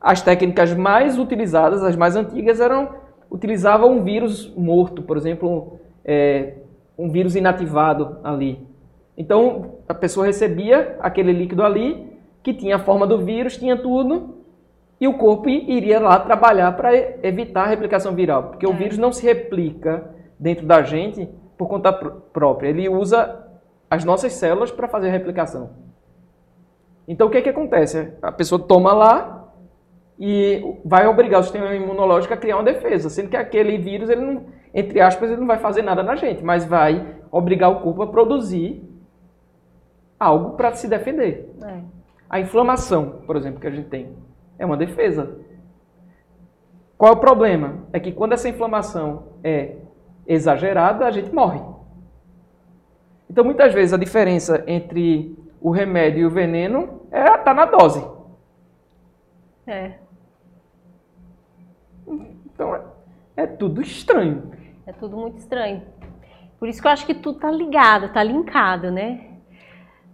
[0.00, 6.54] As técnicas mais utilizadas, as mais antigas, eram utilizavam um vírus morto, por exemplo, é,
[6.96, 8.66] um vírus inativado ali.
[9.16, 14.38] Então, a pessoa recebia aquele líquido ali, que tinha a forma do vírus, tinha tudo,
[15.00, 18.44] e o corpo iria lá trabalhar para evitar a replicação viral.
[18.44, 18.68] Porque é.
[18.68, 22.68] o vírus não se replica dentro da gente por conta própria.
[22.68, 23.44] Ele usa
[23.90, 25.70] as nossas células para fazer a replicação.
[27.06, 28.12] Então o que, é que acontece?
[28.20, 29.37] A pessoa toma lá
[30.18, 34.20] e vai obrigar o sistema imunológico a criar uma defesa, sendo que aquele vírus, ele
[34.20, 38.02] não, entre aspas, ele não vai fazer nada na gente, mas vai obrigar o corpo
[38.02, 38.82] a produzir
[40.18, 41.54] algo para se defender.
[41.62, 41.80] É.
[42.28, 44.16] A inflamação, por exemplo, que a gente tem,
[44.58, 45.38] é uma defesa.
[46.96, 47.86] Qual é o problema?
[47.92, 49.76] É que quando essa inflamação é
[50.26, 51.60] exagerada, a gente morre.
[53.30, 58.04] Então, muitas vezes, a diferença entre o remédio e o veneno é tá na dose.
[59.66, 60.07] É.
[62.58, 62.82] Então é,
[63.36, 64.50] é tudo estranho.
[64.84, 65.82] É tudo muito estranho.
[66.58, 69.28] Por isso que eu acho que tudo tá ligado, tá linkado, né?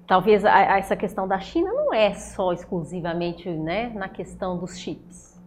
[0.06, 4.78] Talvez a, a essa questão da China não é só exclusivamente né, na questão dos
[4.78, 5.42] chips.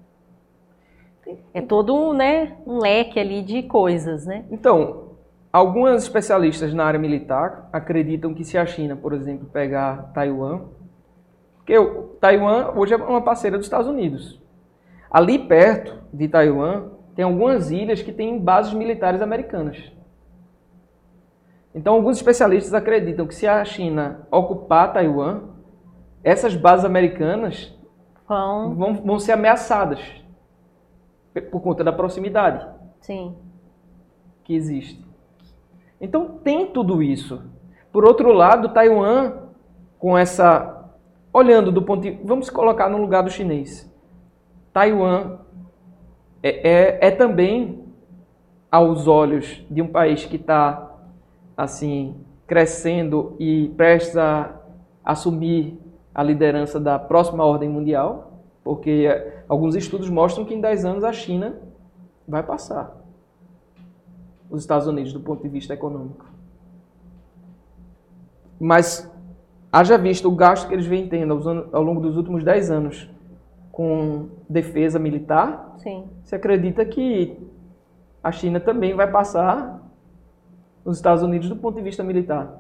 [1.54, 4.46] É todo né, um leque ali de coisas, né?
[4.50, 5.08] Então,
[5.52, 10.66] Alguns especialistas na área militar acreditam que se a China, por exemplo, pegar Taiwan,
[11.56, 11.74] porque
[12.20, 14.40] Taiwan hoje é uma parceira dos Estados Unidos.
[15.10, 19.92] Ali perto de Taiwan tem algumas ilhas que têm bases militares americanas.
[21.74, 25.42] Então, alguns especialistas acreditam que se a China ocupar Taiwan,
[26.24, 27.74] essas bases americanas
[28.28, 30.00] vão, vão, vão ser ameaçadas
[31.52, 32.68] por conta da proximidade
[33.00, 33.36] Sim.
[34.44, 35.06] que existe.
[36.00, 37.42] Então tem tudo isso.
[37.92, 39.34] Por outro lado, Taiwan,
[39.98, 40.74] com essa.
[41.34, 42.12] Olhando do ponto de.
[42.24, 43.92] Vamos colocar no lugar do chinês.
[44.78, 45.40] Taiwan
[46.44, 47.84] é, é, é também,
[48.72, 50.92] aos olhos de um país que está
[51.58, 52.16] assim
[52.46, 54.62] crescendo e prestes a
[55.04, 55.80] assumir
[56.14, 59.08] a liderança da próxima ordem mundial, porque
[59.50, 61.56] alguns estudos mostram que em 10 anos a China
[62.28, 62.96] vai passar
[64.48, 66.28] os Estados Unidos do ponto de vista econômico.
[68.60, 69.12] Mas
[69.72, 73.17] haja visto o gasto que eles vêm tendo ao longo dos últimos 10 anos
[73.78, 76.10] com defesa militar, Sim.
[76.24, 77.38] se acredita que
[78.24, 79.80] a China também vai passar
[80.84, 82.60] os Estados Unidos do ponto de vista militar.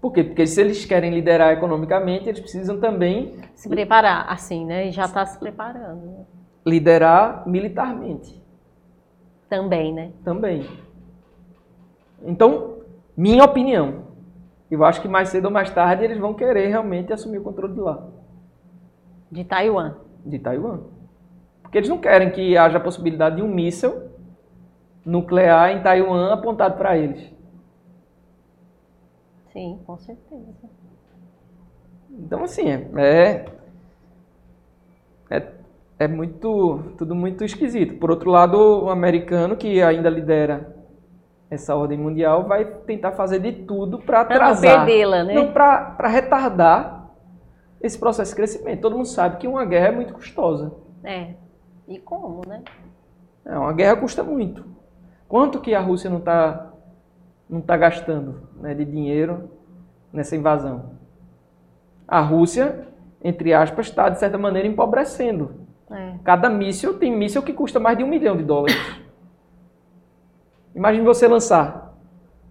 [0.00, 0.22] Por quê?
[0.22, 4.86] Porque se eles querem liderar economicamente, eles precisam também se preparar, assim, né?
[4.86, 6.24] E já está se preparando.
[6.64, 8.40] Liderar militarmente.
[9.48, 10.12] Também, né?
[10.22, 10.68] Também.
[12.22, 12.76] Então,
[13.16, 14.04] minha opinião,
[14.70, 17.74] eu acho que mais cedo ou mais tarde eles vão querer realmente assumir o controle
[17.74, 18.06] de lá.
[19.34, 19.96] De Taiwan.
[20.24, 20.78] De Taiwan.
[21.60, 24.10] Porque eles não querem que haja a possibilidade de um míssil
[25.04, 27.20] nuclear em Taiwan apontado para eles.
[29.52, 30.54] Sim, com certeza.
[32.10, 33.44] Então, assim, é,
[35.28, 35.48] é,
[35.98, 37.98] é muito, tudo muito esquisito.
[37.98, 40.76] Por outro lado, o americano, que ainda lidera
[41.50, 44.78] essa ordem mundial, vai tentar fazer de tudo para atrasar.
[44.78, 45.34] Não perdê-la, né?
[45.34, 47.03] Não, para retardar
[47.86, 48.80] esse processo de crescimento.
[48.80, 50.72] Todo mundo sabe que uma guerra é muito custosa.
[51.02, 51.34] É.
[51.86, 52.62] E como, né?
[53.44, 54.64] É, uma guerra custa muito.
[55.28, 56.70] Quanto que a Rússia não está
[57.48, 59.50] não tá gastando né, de dinheiro
[60.10, 60.94] nessa invasão?
[62.08, 62.88] A Rússia,
[63.22, 65.66] entre aspas, está, de certa maneira, empobrecendo.
[65.90, 66.14] É.
[66.24, 68.76] Cada míssil tem míssil que custa mais de um milhão de dólares.
[70.74, 71.94] Imagine você lançar.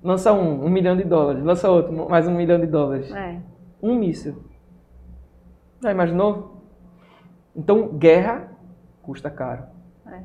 [0.03, 1.43] Lança um, um milhão de dólares.
[1.43, 3.11] Lança outro, mais um milhão de dólares.
[3.11, 3.39] É.
[3.81, 4.52] Um míssil.
[5.83, 6.63] Já imaginou?
[7.53, 8.49] Então, guerra
[9.01, 9.65] custa caro.
[10.07, 10.21] É.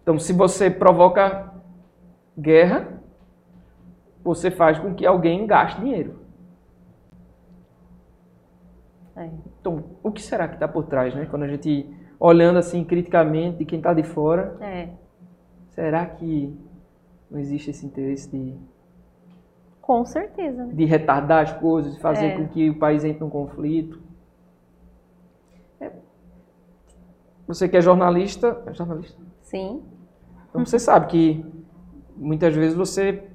[0.00, 1.52] Então, se você provoca
[2.38, 3.02] guerra,
[4.22, 6.20] você faz com que alguém gaste dinheiro.
[9.16, 9.30] É.
[9.60, 11.26] Então, o que será que está por trás, né?
[11.26, 14.90] Quando a gente olhando assim criticamente de quem está de fora, é.
[15.70, 16.56] será que
[17.28, 18.56] não existe esse interesse de
[19.86, 20.66] com certeza.
[20.66, 20.74] Né?
[20.74, 22.36] De retardar as coisas, de fazer é.
[22.36, 24.02] com que o país entre num conflito.
[25.80, 25.92] É.
[27.46, 29.16] Você que é jornalista, é jornalista?
[29.42, 29.80] Sim.
[30.50, 31.46] Então você sabe que
[32.16, 33.28] muitas vezes você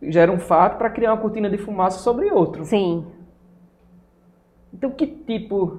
[0.00, 2.64] gera um fato para criar uma cortina de fumaça sobre outro.
[2.64, 3.06] Sim.
[4.72, 5.78] Então que tipo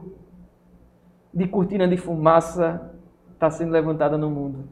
[1.33, 2.93] de cortina de fumaça
[3.33, 4.69] está sendo levantada no mundo?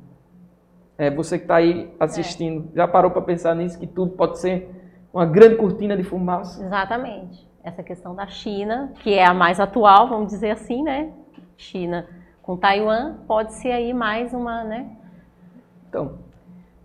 [0.99, 2.75] É, você que está aí assistindo, é.
[2.75, 4.76] já parou para pensar nisso, que tudo pode ser
[5.13, 6.63] uma grande cortina de fumaça.
[6.63, 7.47] Exatamente.
[7.63, 11.11] Essa questão da China, que é a mais atual, vamos dizer assim, né?
[11.57, 12.07] China
[12.41, 14.87] com Taiwan, pode ser aí mais uma, né?
[15.89, 16.19] Então,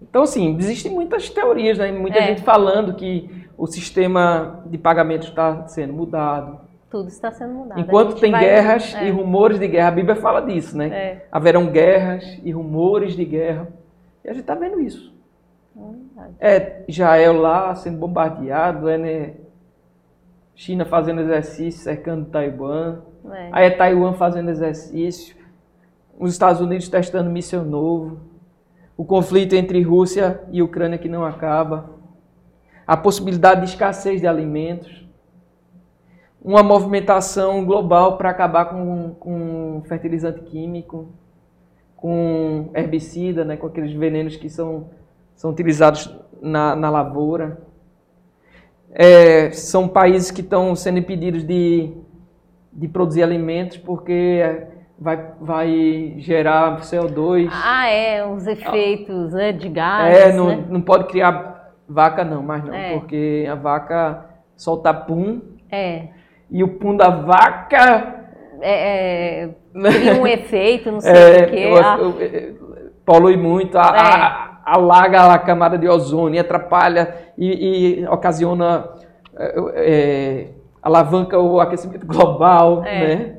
[0.00, 1.92] então assim, existem muitas teorias, né?
[1.92, 2.26] Muita é.
[2.28, 6.60] gente falando que o sistema de pagamento está sendo mudado.
[6.90, 7.80] Tudo está sendo mudado.
[7.80, 8.44] Enquanto tem vai...
[8.44, 9.06] guerras é.
[9.06, 10.88] e rumores de guerra, a Bíblia fala disso, né?
[10.88, 11.26] É.
[11.30, 13.68] Haverão guerras e rumores de guerra.
[14.24, 15.14] E a gente está vendo isso.
[16.38, 19.34] É Israel lá sendo bombardeado, é né?
[20.54, 23.00] China fazendo exercício, cercando Taiwan.
[23.30, 23.48] É.
[23.52, 25.34] Aí é Taiwan fazendo exercício.
[26.18, 28.20] Os Estados Unidos testando míssil novo.
[28.96, 31.90] O conflito entre Rússia e Ucrânia que não acaba.
[32.86, 35.06] A possibilidade de escassez de alimentos.
[36.40, 41.08] Uma movimentação global para acabar com, com fertilizante químico,
[41.96, 44.90] com herbicida, né, com aqueles venenos que são
[45.42, 46.08] são utilizados
[46.40, 47.58] na, na lavoura.
[48.92, 51.92] É, são países que estão sendo impedidos de,
[52.72, 54.40] de produzir alimentos porque
[54.96, 57.48] vai, vai gerar CO2.
[57.50, 60.16] Ah, é, os efeitos né, de gás.
[60.16, 60.64] É, não, né?
[60.68, 62.92] não pode criar vaca não, mais não, é.
[62.92, 64.24] porque a vaca
[64.56, 65.40] solta pum.
[65.72, 66.06] É.
[66.48, 68.28] E o pum da vaca...
[68.60, 71.58] É, é, cria um efeito, não sei é, o quê.
[71.58, 71.96] Eu, ah.
[71.98, 73.76] eu, eu, polui muito.
[73.76, 78.88] A, a, alaga a camada de ozônio, atrapalha e, e ocasiona,
[79.74, 80.48] é,
[80.82, 83.16] alavanca o aquecimento global, é.
[83.16, 83.36] né?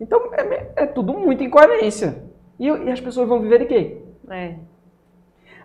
[0.00, 2.24] Então é, é, tudo muito incoerência.
[2.58, 4.02] E, e, as pessoas vão viver de quê?
[4.30, 4.54] É.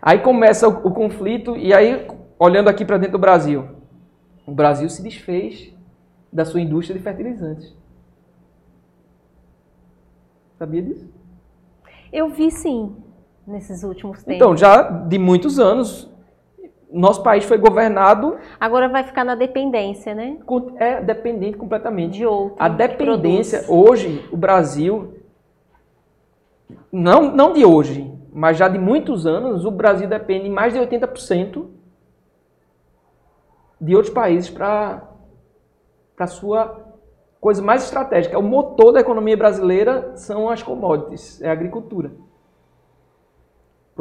[0.00, 2.06] Aí começa o, o conflito, e aí,
[2.38, 3.68] olhando aqui para dentro do Brasil,
[4.46, 5.72] o Brasil se desfez
[6.32, 7.74] da sua indústria de fertilizantes.
[10.58, 11.10] Sabia disso?
[12.12, 12.96] Eu vi sim
[13.46, 14.34] nesses últimos tempos?
[14.34, 16.10] Então, já de muitos anos,
[16.92, 18.36] nosso país foi governado.
[18.60, 20.38] Agora vai ficar na dependência, né?
[20.76, 22.18] É dependente completamente.
[22.18, 22.56] De outro.
[22.58, 25.14] A dependência, hoje, o Brasil,
[26.90, 31.66] não, não de hoje, mas já de muitos anos, o Brasil depende mais de 80%
[33.80, 35.08] de outros países para
[36.18, 36.80] a sua
[37.40, 38.38] coisa mais estratégica.
[38.38, 42.12] O motor da economia brasileira são as commodities, é a agricultura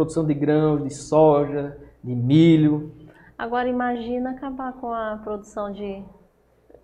[0.01, 2.91] produção de grãos, de soja, de milho.
[3.37, 6.03] Agora imagina acabar com a produção de.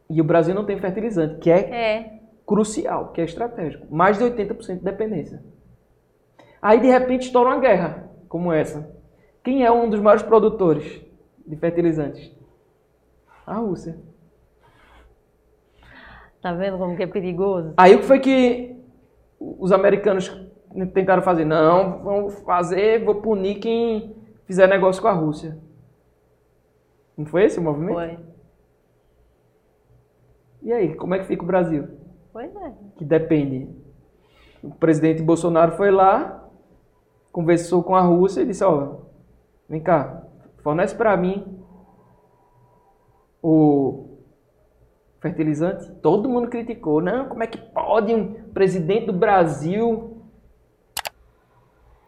[0.10, 2.20] E o Brasil não tem fertilizante, que é, é.
[2.46, 3.88] crucial, que é estratégico.
[3.94, 5.44] Mais de 80% de dependência.
[6.62, 8.96] Aí de repente estoura uma guerra como essa.
[9.44, 11.02] Quem é um dos maiores produtores
[11.46, 12.32] de fertilizantes?
[13.46, 13.98] A Rússia.
[16.42, 17.74] Tá vendo como que é perigoso?
[17.78, 18.78] Aí o que foi que
[19.40, 20.30] os americanos
[20.94, 24.16] tentaram fazer, não, vamos fazer, vou punir quem
[24.46, 25.58] fizer negócio com a Rússia.
[27.18, 27.96] Não foi esse o movimento?
[27.96, 28.20] Foi.
[30.62, 31.88] E aí, como é que fica o Brasil?
[32.32, 32.74] Pois é.
[32.98, 33.70] Que depende.
[34.62, 36.48] O presidente Bolsonaro foi lá,
[37.32, 38.98] conversou com a Rússia e disse, ó,
[39.68, 40.24] vem cá,
[40.58, 41.58] fornece para mim
[43.42, 44.18] o
[45.20, 45.90] fertilizante.
[46.02, 47.02] Todo mundo criticou.
[47.02, 50.17] Não, como é que pode um presidente do Brasil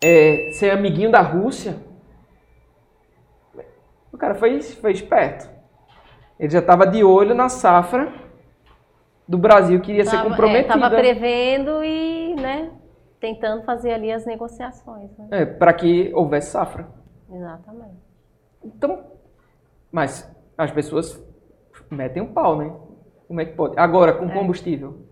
[0.02, 1.78] é, ser amiguinho da Rússia?
[4.12, 5.50] O cara foi, foi esperto.
[6.40, 8.14] Ele já estava de olho na safra
[9.28, 10.76] do Brasil que iria tava, ser comprometida.
[10.76, 12.72] Estava é, prevendo e, né,
[13.20, 15.12] tentando fazer ali as negociações.
[15.18, 15.28] Né?
[15.32, 16.88] É, para que houvesse safra.
[17.32, 17.98] Exatamente.
[18.64, 19.04] Então,
[19.92, 21.22] mas as pessoas
[21.90, 22.74] metem um pau, né?
[23.28, 23.78] Como é que pode?
[23.78, 24.34] Agora, com é.
[24.34, 25.06] combustível.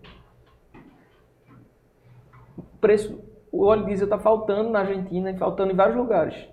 [2.56, 3.22] O preço,
[3.52, 6.48] o óleo diesel está faltando na Argentina e faltando em vários lugares.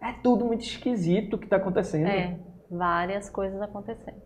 [0.00, 2.06] É tudo muito esquisito o que está acontecendo.
[2.06, 2.38] É,
[2.70, 4.20] várias coisas acontecendo.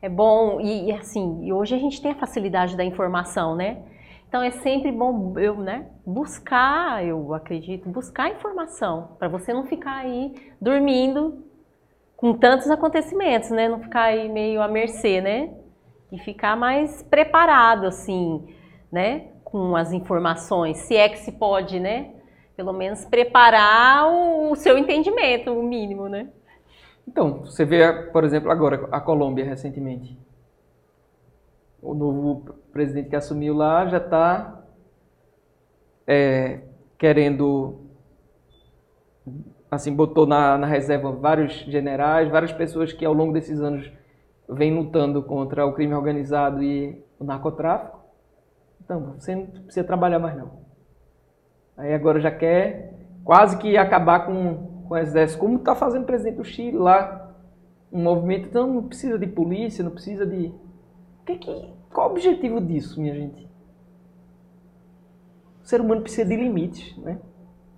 [0.00, 3.82] É bom, e, e assim, hoje a gente tem a facilidade da informação, né?
[4.28, 9.98] Então é sempre bom eu, né, buscar, eu acredito, buscar informação para você não ficar
[9.98, 11.44] aí dormindo
[12.16, 13.68] com tantos acontecimentos, né?
[13.68, 15.54] Não ficar aí meio à mercê, né?
[16.10, 18.54] E ficar mais preparado, assim,
[18.90, 19.28] né?
[19.46, 22.14] Com as informações, se é que se pode, né?
[22.56, 26.28] Pelo menos preparar o, seu entendimento, o mínimo, né?
[27.06, 30.18] Então, você vê, por exemplo, agora a Colômbia recentemente.
[31.80, 34.64] O novo presidente que assumiu lá já está
[36.06, 36.60] é,
[36.98, 37.86] querendo
[39.70, 43.90] assim, botou na, na reserva vários generais, várias pessoas que ao longo desses anos
[44.48, 47.95] vêm lutando contra o crime organizado e o narcotráfico.
[48.84, 50.66] Então, você não precisa trabalhar mais não.
[51.76, 56.06] Aí agora já quer quase que acabar com, com o exército, como está fazendo o
[56.06, 57.34] presidente do Chile lá,
[57.92, 60.54] um movimento, então não precisa de polícia, não precisa de...
[61.24, 63.46] Que que, qual o objetivo disso, minha gente?
[65.62, 67.18] O ser humano precisa de limites, né?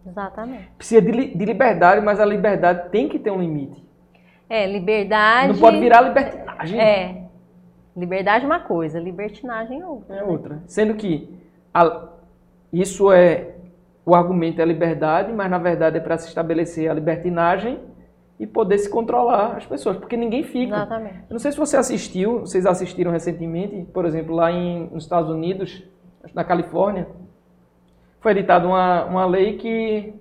[0.06, 0.70] Exatamente.
[0.76, 3.82] Precisa de, de liberdade, mas a liberdade tem que ter um limite.
[4.48, 5.52] É, liberdade.
[5.52, 6.80] Não pode virar libertinagem.
[6.80, 7.17] É.
[7.98, 10.14] Liberdade é uma coisa, libertinagem é outra.
[10.14, 10.24] É né?
[10.24, 10.62] outra.
[10.68, 11.28] Sendo que
[11.74, 12.08] a,
[12.72, 13.56] isso é.
[14.06, 17.78] O argumento é a liberdade, mas na verdade é para se estabelecer a libertinagem
[18.38, 20.76] e poder se controlar as pessoas, porque ninguém fica.
[20.76, 21.16] Exatamente.
[21.28, 25.28] Eu não sei se você assistiu, vocês assistiram recentemente, por exemplo, lá em, nos Estados
[25.28, 25.82] Unidos,
[26.32, 27.08] na Califórnia,
[28.20, 30.14] foi editada uma, uma lei que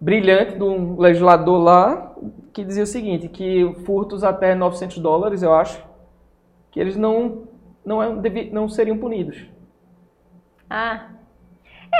[0.00, 2.14] brilhante de um legislador lá
[2.52, 5.82] que dizia o seguinte, que furtos até 900 dólares, eu acho,
[6.70, 7.48] que eles não
[7.84, 8.08] não, é,
[8.52, 9.46] não seriam punidos.
[10.68, 11.08] Ah,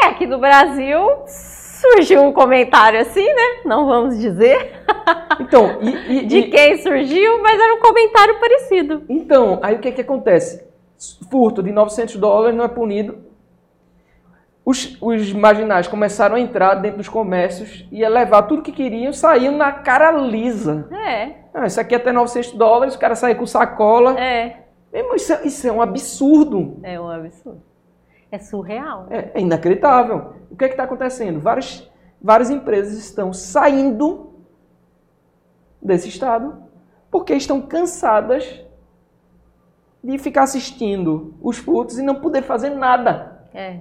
[0.02, 3.62] é, aqui no Brasil surgiu um comentário assim, né?
[3.64, 4.80] Não vamos dizer.
[5.40, 9.02] Então, e, e, de quem surgiu, mas era um comentário parecido.
[9.08, 10.62] Então, aí o que, que acontece?
[11.30, 13.24] Furto de 900 dólares não é punido,
[14.64, 19.12] os, os marginais começaram a entrar dentro dos comércios e a levar tudo que queriam,
[19.12, 20.88] saíam na cara lisa.
[20.92, 21.32] É.
[21.52, 24.20] Ah, isso aqui é até 900 dólares, o cara saía com sacola.
[24.20, 24.59] É.
[24.92, 26.78] Mesmo, isso, é, isso é um absurdo.
[26.82, 27.62] É um absurdo.
[28.30, 29.06] É surreal.
[29.10, 30.34] É, é inacreditável.
[30.50, 31.40] O que é está acontecendo?
[31.40, 31.88] Várias,
[32.20, 34.34] várias empresas estão saindo
[35.80, 36.62] desse estado
[37.10, 38.64] porque estão cansadas
[40.02, 43.48] de ficar assistindo os furtos e não poder fazer nada.
[43.52, 43.80] É.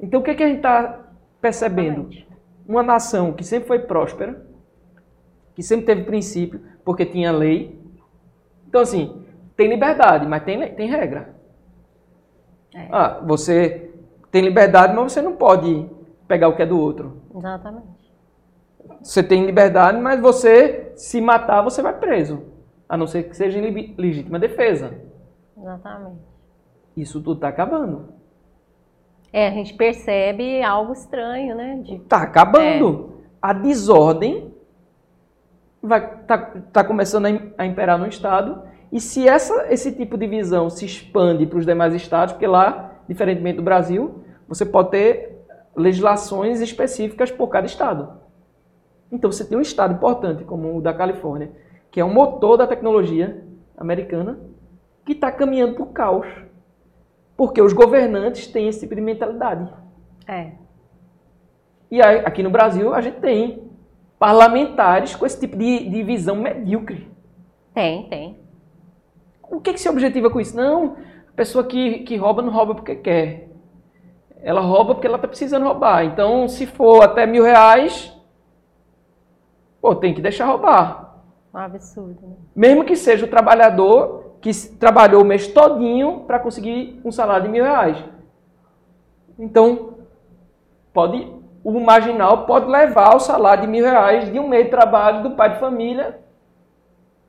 [0.00, 1.00] Então o que, é que a gente está
[1.40, 2.08] percebendo?
[2.66, 4.46] Uma nação que sempre foi próspera,
[5.54, 7.80] que sempre teve princípio, porque tinha lei.
[8.68, 9.24] Então, assim,
[9.56, 11.34] tem liberdade, mas tem, tem regra.
[12.74, 12.88] É.
[12.92, 13.90] Ah, você
[14.30, 15.88] tem liberdade, mas você não pode
[16.28, 17.22] pegar o que é do outro.
[17.34, 17.96] Exatamente.
[19.02, 22.42] Você tem liberdade, mas você, se matar, você vai preso.
[22.88, 24.94] A não ser que seja em legítima defesa.
[25.56, 26.20] Exatamente.
[26.96, 28.14] Isso tudo está acabando.
[29.32, 31.80] É, a gente percebe algo estranho, né?
[31.82, 31.98] De...
[32.00, 33.14] Tá acabando.
[33.22, 33.26] É.
[33.42, 34.54] A desordem
[35.82, 36.38] vai tá,
[36.72, 37.26] tá começando
[37.56, 38.62] a imperar no estado.
[38.92, 42.92] E se essa, esse tipo de visão se expande para os demais estados, porque lá,
[43.08, 45.44] diferentemente do Brasil, você pode ter
[45.76, 48.20] legislações específicas por cada estado.
[49.10, 51.50] Então você tem um estado importante, como o da Califórnia,
[51.90, 53.44] que é um motor da tecnologia
[53.76, 54.38] americana,
[55.04, 56.26] que está caminhando para o caos.
[57.36, 59.70] Porque os governantes têm esse tipo de mentalidade.
[60.26, 60.52] É.
[61.90, 63.70] E aí, aqui no Brasil a gente tem
[64.18, 67.08] parlamentares com esse tipo de, de visão medíocre.
[67.74, 68.45] Tem, tem.
[69.50, 70.56] O que, que se objetiva com isso?
[70.56, 70.96] Não,
[71.28, 73.48] a pessoa que, que rouba não rouba porque quer.
[74.42, 76.04] Ela rouba porque ela está precisando roubar.
[76.04, 78.12] Então, se for até mil reais,
[79.80, 81.20] pô, tem que deixar roubar.
[81.54, 82.18] Um absurdo.
[82.22, 82.36] Né?
[82.54, 87.50] Mesmo que seja o trabalhador que trabalhou o mês todinho para conseguir um salário de
[87.50, 88.02] mil reais.
[89.38, 89.94] Então,
[90.92, 91.32] pode,
[91.64, 95.30] o marginal pode levar o salário de mil reais de um mês de trabalho do
[95.32, 96.25] pai de família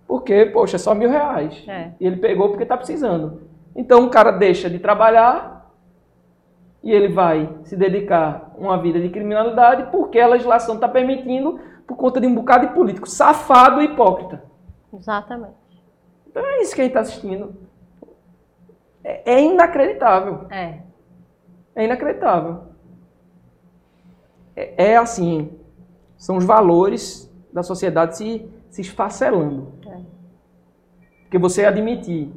[0.07, 1.63] Porque, poxa, é só mil reais.
[1.67, 1.91] É.
[1.99, 3.41] E ele pegou porque está precisando.
[3.75, 5.71] Então o cara deixa de trabalhar
[6.81, 11.59] e ele vai se dedicar a uma vida de criminalidade porque a legislação está permitindo
[11.85, 14.43] por conta de um bocado de político safado e hipócrita.
[14.93, 15.55] Exatamente.
[16.27, 17.55] Então é isso que a gente está assistindo.
[19.03, 20.47] É, é inacreditável.
[20.49, 20.79] É.
[21.75, 22.63] É inacreditável.
[24.55, 25.51] É, é, assim,
[26.17, 29.76] são os valores da sociedade se, se esfacelando.
[31.27, 32.31] Porque você admitir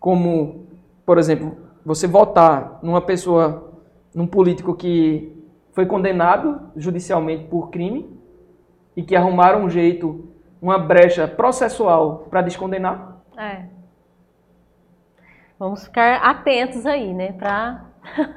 [0.00, 0.66] como,
[1.06, 1.56] por exemplo,
[1.86, 3.72] você votar numa pessoa,
[4.12, 5.32] num político que
[5.72, 8.18] foi condenado judicialmente por crime
[8.96, 10.28] e que arrumaram um jeito,
[10.60, 13.18] uma brecha processual para descondenar.
[13.38, 13.66] É.
[15.56, 17.84] Vamos ficar atentos aí, né, para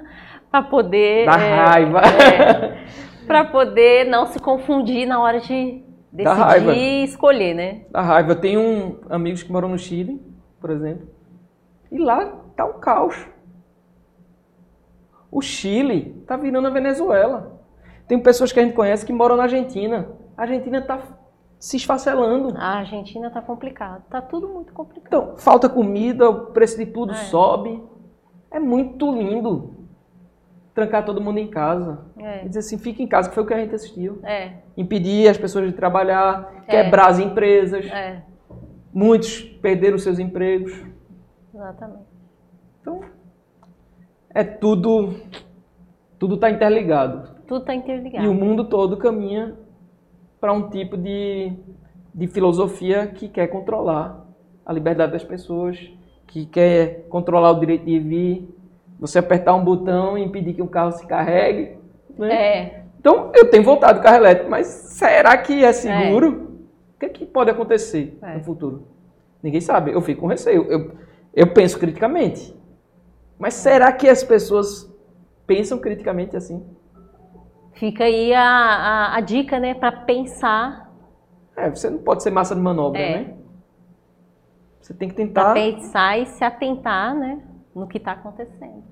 [0.51, 2.85] para poder da é, raiva, é,
[3.25, 7.85] para poder não se confundir na hora de decidir escolher, né?
[7.91, 8.31] Da raiva.
[8.31, 10.21] Eu tenho um, amigos que moram no Chile,
[10.59, 11.07] por exemplo,
[11.91, 13.27] e lá tá um caos.
[15.31, 17.61] O Chile está virando a Venezuela.
[18.07, 20.07] Tem pessoas que a gente conhece que moram na Argentina.
[20.37, 21.01] A Argentina está
[21.59, 22.57] se esfacelando.
[22.57, 24.03] A Argentina está complicado.
[24.03, 25.07] Está tudo muito complicado.
[25.07, 27.15] Então, falta comida, o preço de tudo é.
[27.15, 27.83] sobe.
[28.49, 29.76] É muito lindo
[30.77, 32.05] trancar todo mundo em casa.
[32.19, 32.45] É.
[32.45, 34.19] E dizer assim, fique em casa, que foi o que a gente assistiu.
[34.23, 34.51] É.
[34.77, 36.83] Impedir as pessoas de trabalhar, é.
[36.83, 37.83] quebrar as empresas.
[37.87, 38.21] É.
[38.93, 40.79] Muitos perderam seus empregos.
[41.51, 42.05] Exatamente.
[42.79, 43.01] Então,
[44.29, 45.15] é tudo
[46.19, 47.27] tudo está interligado.
[47.47, 48.23] Tudo está interligado.
[48.23, 49.55] E o mundo todo caminha
[50.39, 51.53] para um tipo de,
[52.13, 54.27] de filosofia que quer controlar
[54.63, 55.79] a liberdade das pessoas,
[56.27, 58.56] que quer controlar o direito de vir,
[58.99, 61.77] você apertar um botão e impedir que um carro se carregue.
[62.17, 62.33] Né?
[62.33, 62.83] É.
[62.99, 66.27] Então, eu tenho vontade do carro elétrico, mas será que é seguro?
[66.27, 66.47] É.
[66.95, 68.35] O que, é que pode acontecer é.
[68.35, 68.87] no futuro?
[69.41, 69.91] Ninguém sabe.
[69.91, 70.63] Eu fico com receio.
[70.63, 70.91] Eu,
[71.33, 72.55] eu penso criticamente.
[73.37, 74.91] Mas será que as pessoas
[75.45, 76.65] pensam criticamente assim?
[77.73, 80.91] Fica aí a, a, a dica, né, para pensar.
[81.55, 83.19] É, você não pode ser massa de manobra, é.
[83.19, 83.33] né?
[84.81, 85.43] Você tem que tentar.
[85.43, 87.39] Pra pensar e se atentar, né,
[87.79, 88.83] no que está acontecendo.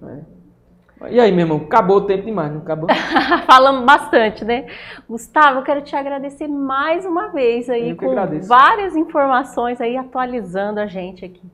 [1.01, 1.11] É.
[1.11, 2.87] E aí, meu irmão, acabou o tempo demais, não acabou?
[3.45, 4.65] Falamos bastante, né?
[5.09, 8.47] Gustavo, eu quero te agradecer mais uma vez aí com agradeço.
[8.47, 11.51] várias informações aí atualizando a gente aqui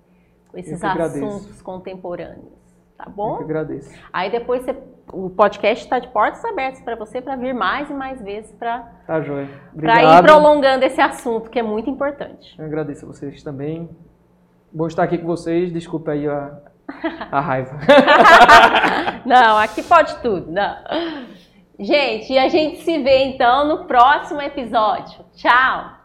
[0.47, 2.61] com esses assuntos contemporâneos
[3.03, 3.33] tá bom?
[3.33, 3.91] Eu que agradeço.
[4.13, 4.77] Aí depois você,
[5.11, 8.79] o podcast está de portas abertas para você para vir mais e mais vezes para
[9.07, 9.49] tá joia.
[9.75, 12.55] Para ir prolongando esse assunto que é muito importante.
[12.59, 13.89] Eu agradeço a vocês também.
[14.71, 15.73] Bom estar aqui com vocês.
[15.73, 16.57] Desculpa aí a,
[17.31, 17.77] a raiva.
[19.25, 20.51] não, aqui pode tudo.
[20.51, 20.75] Não.
[21.79, 25.25] Gente, e a gente se vê então no próximo episódio.
[25.35, 26.00] Tchau!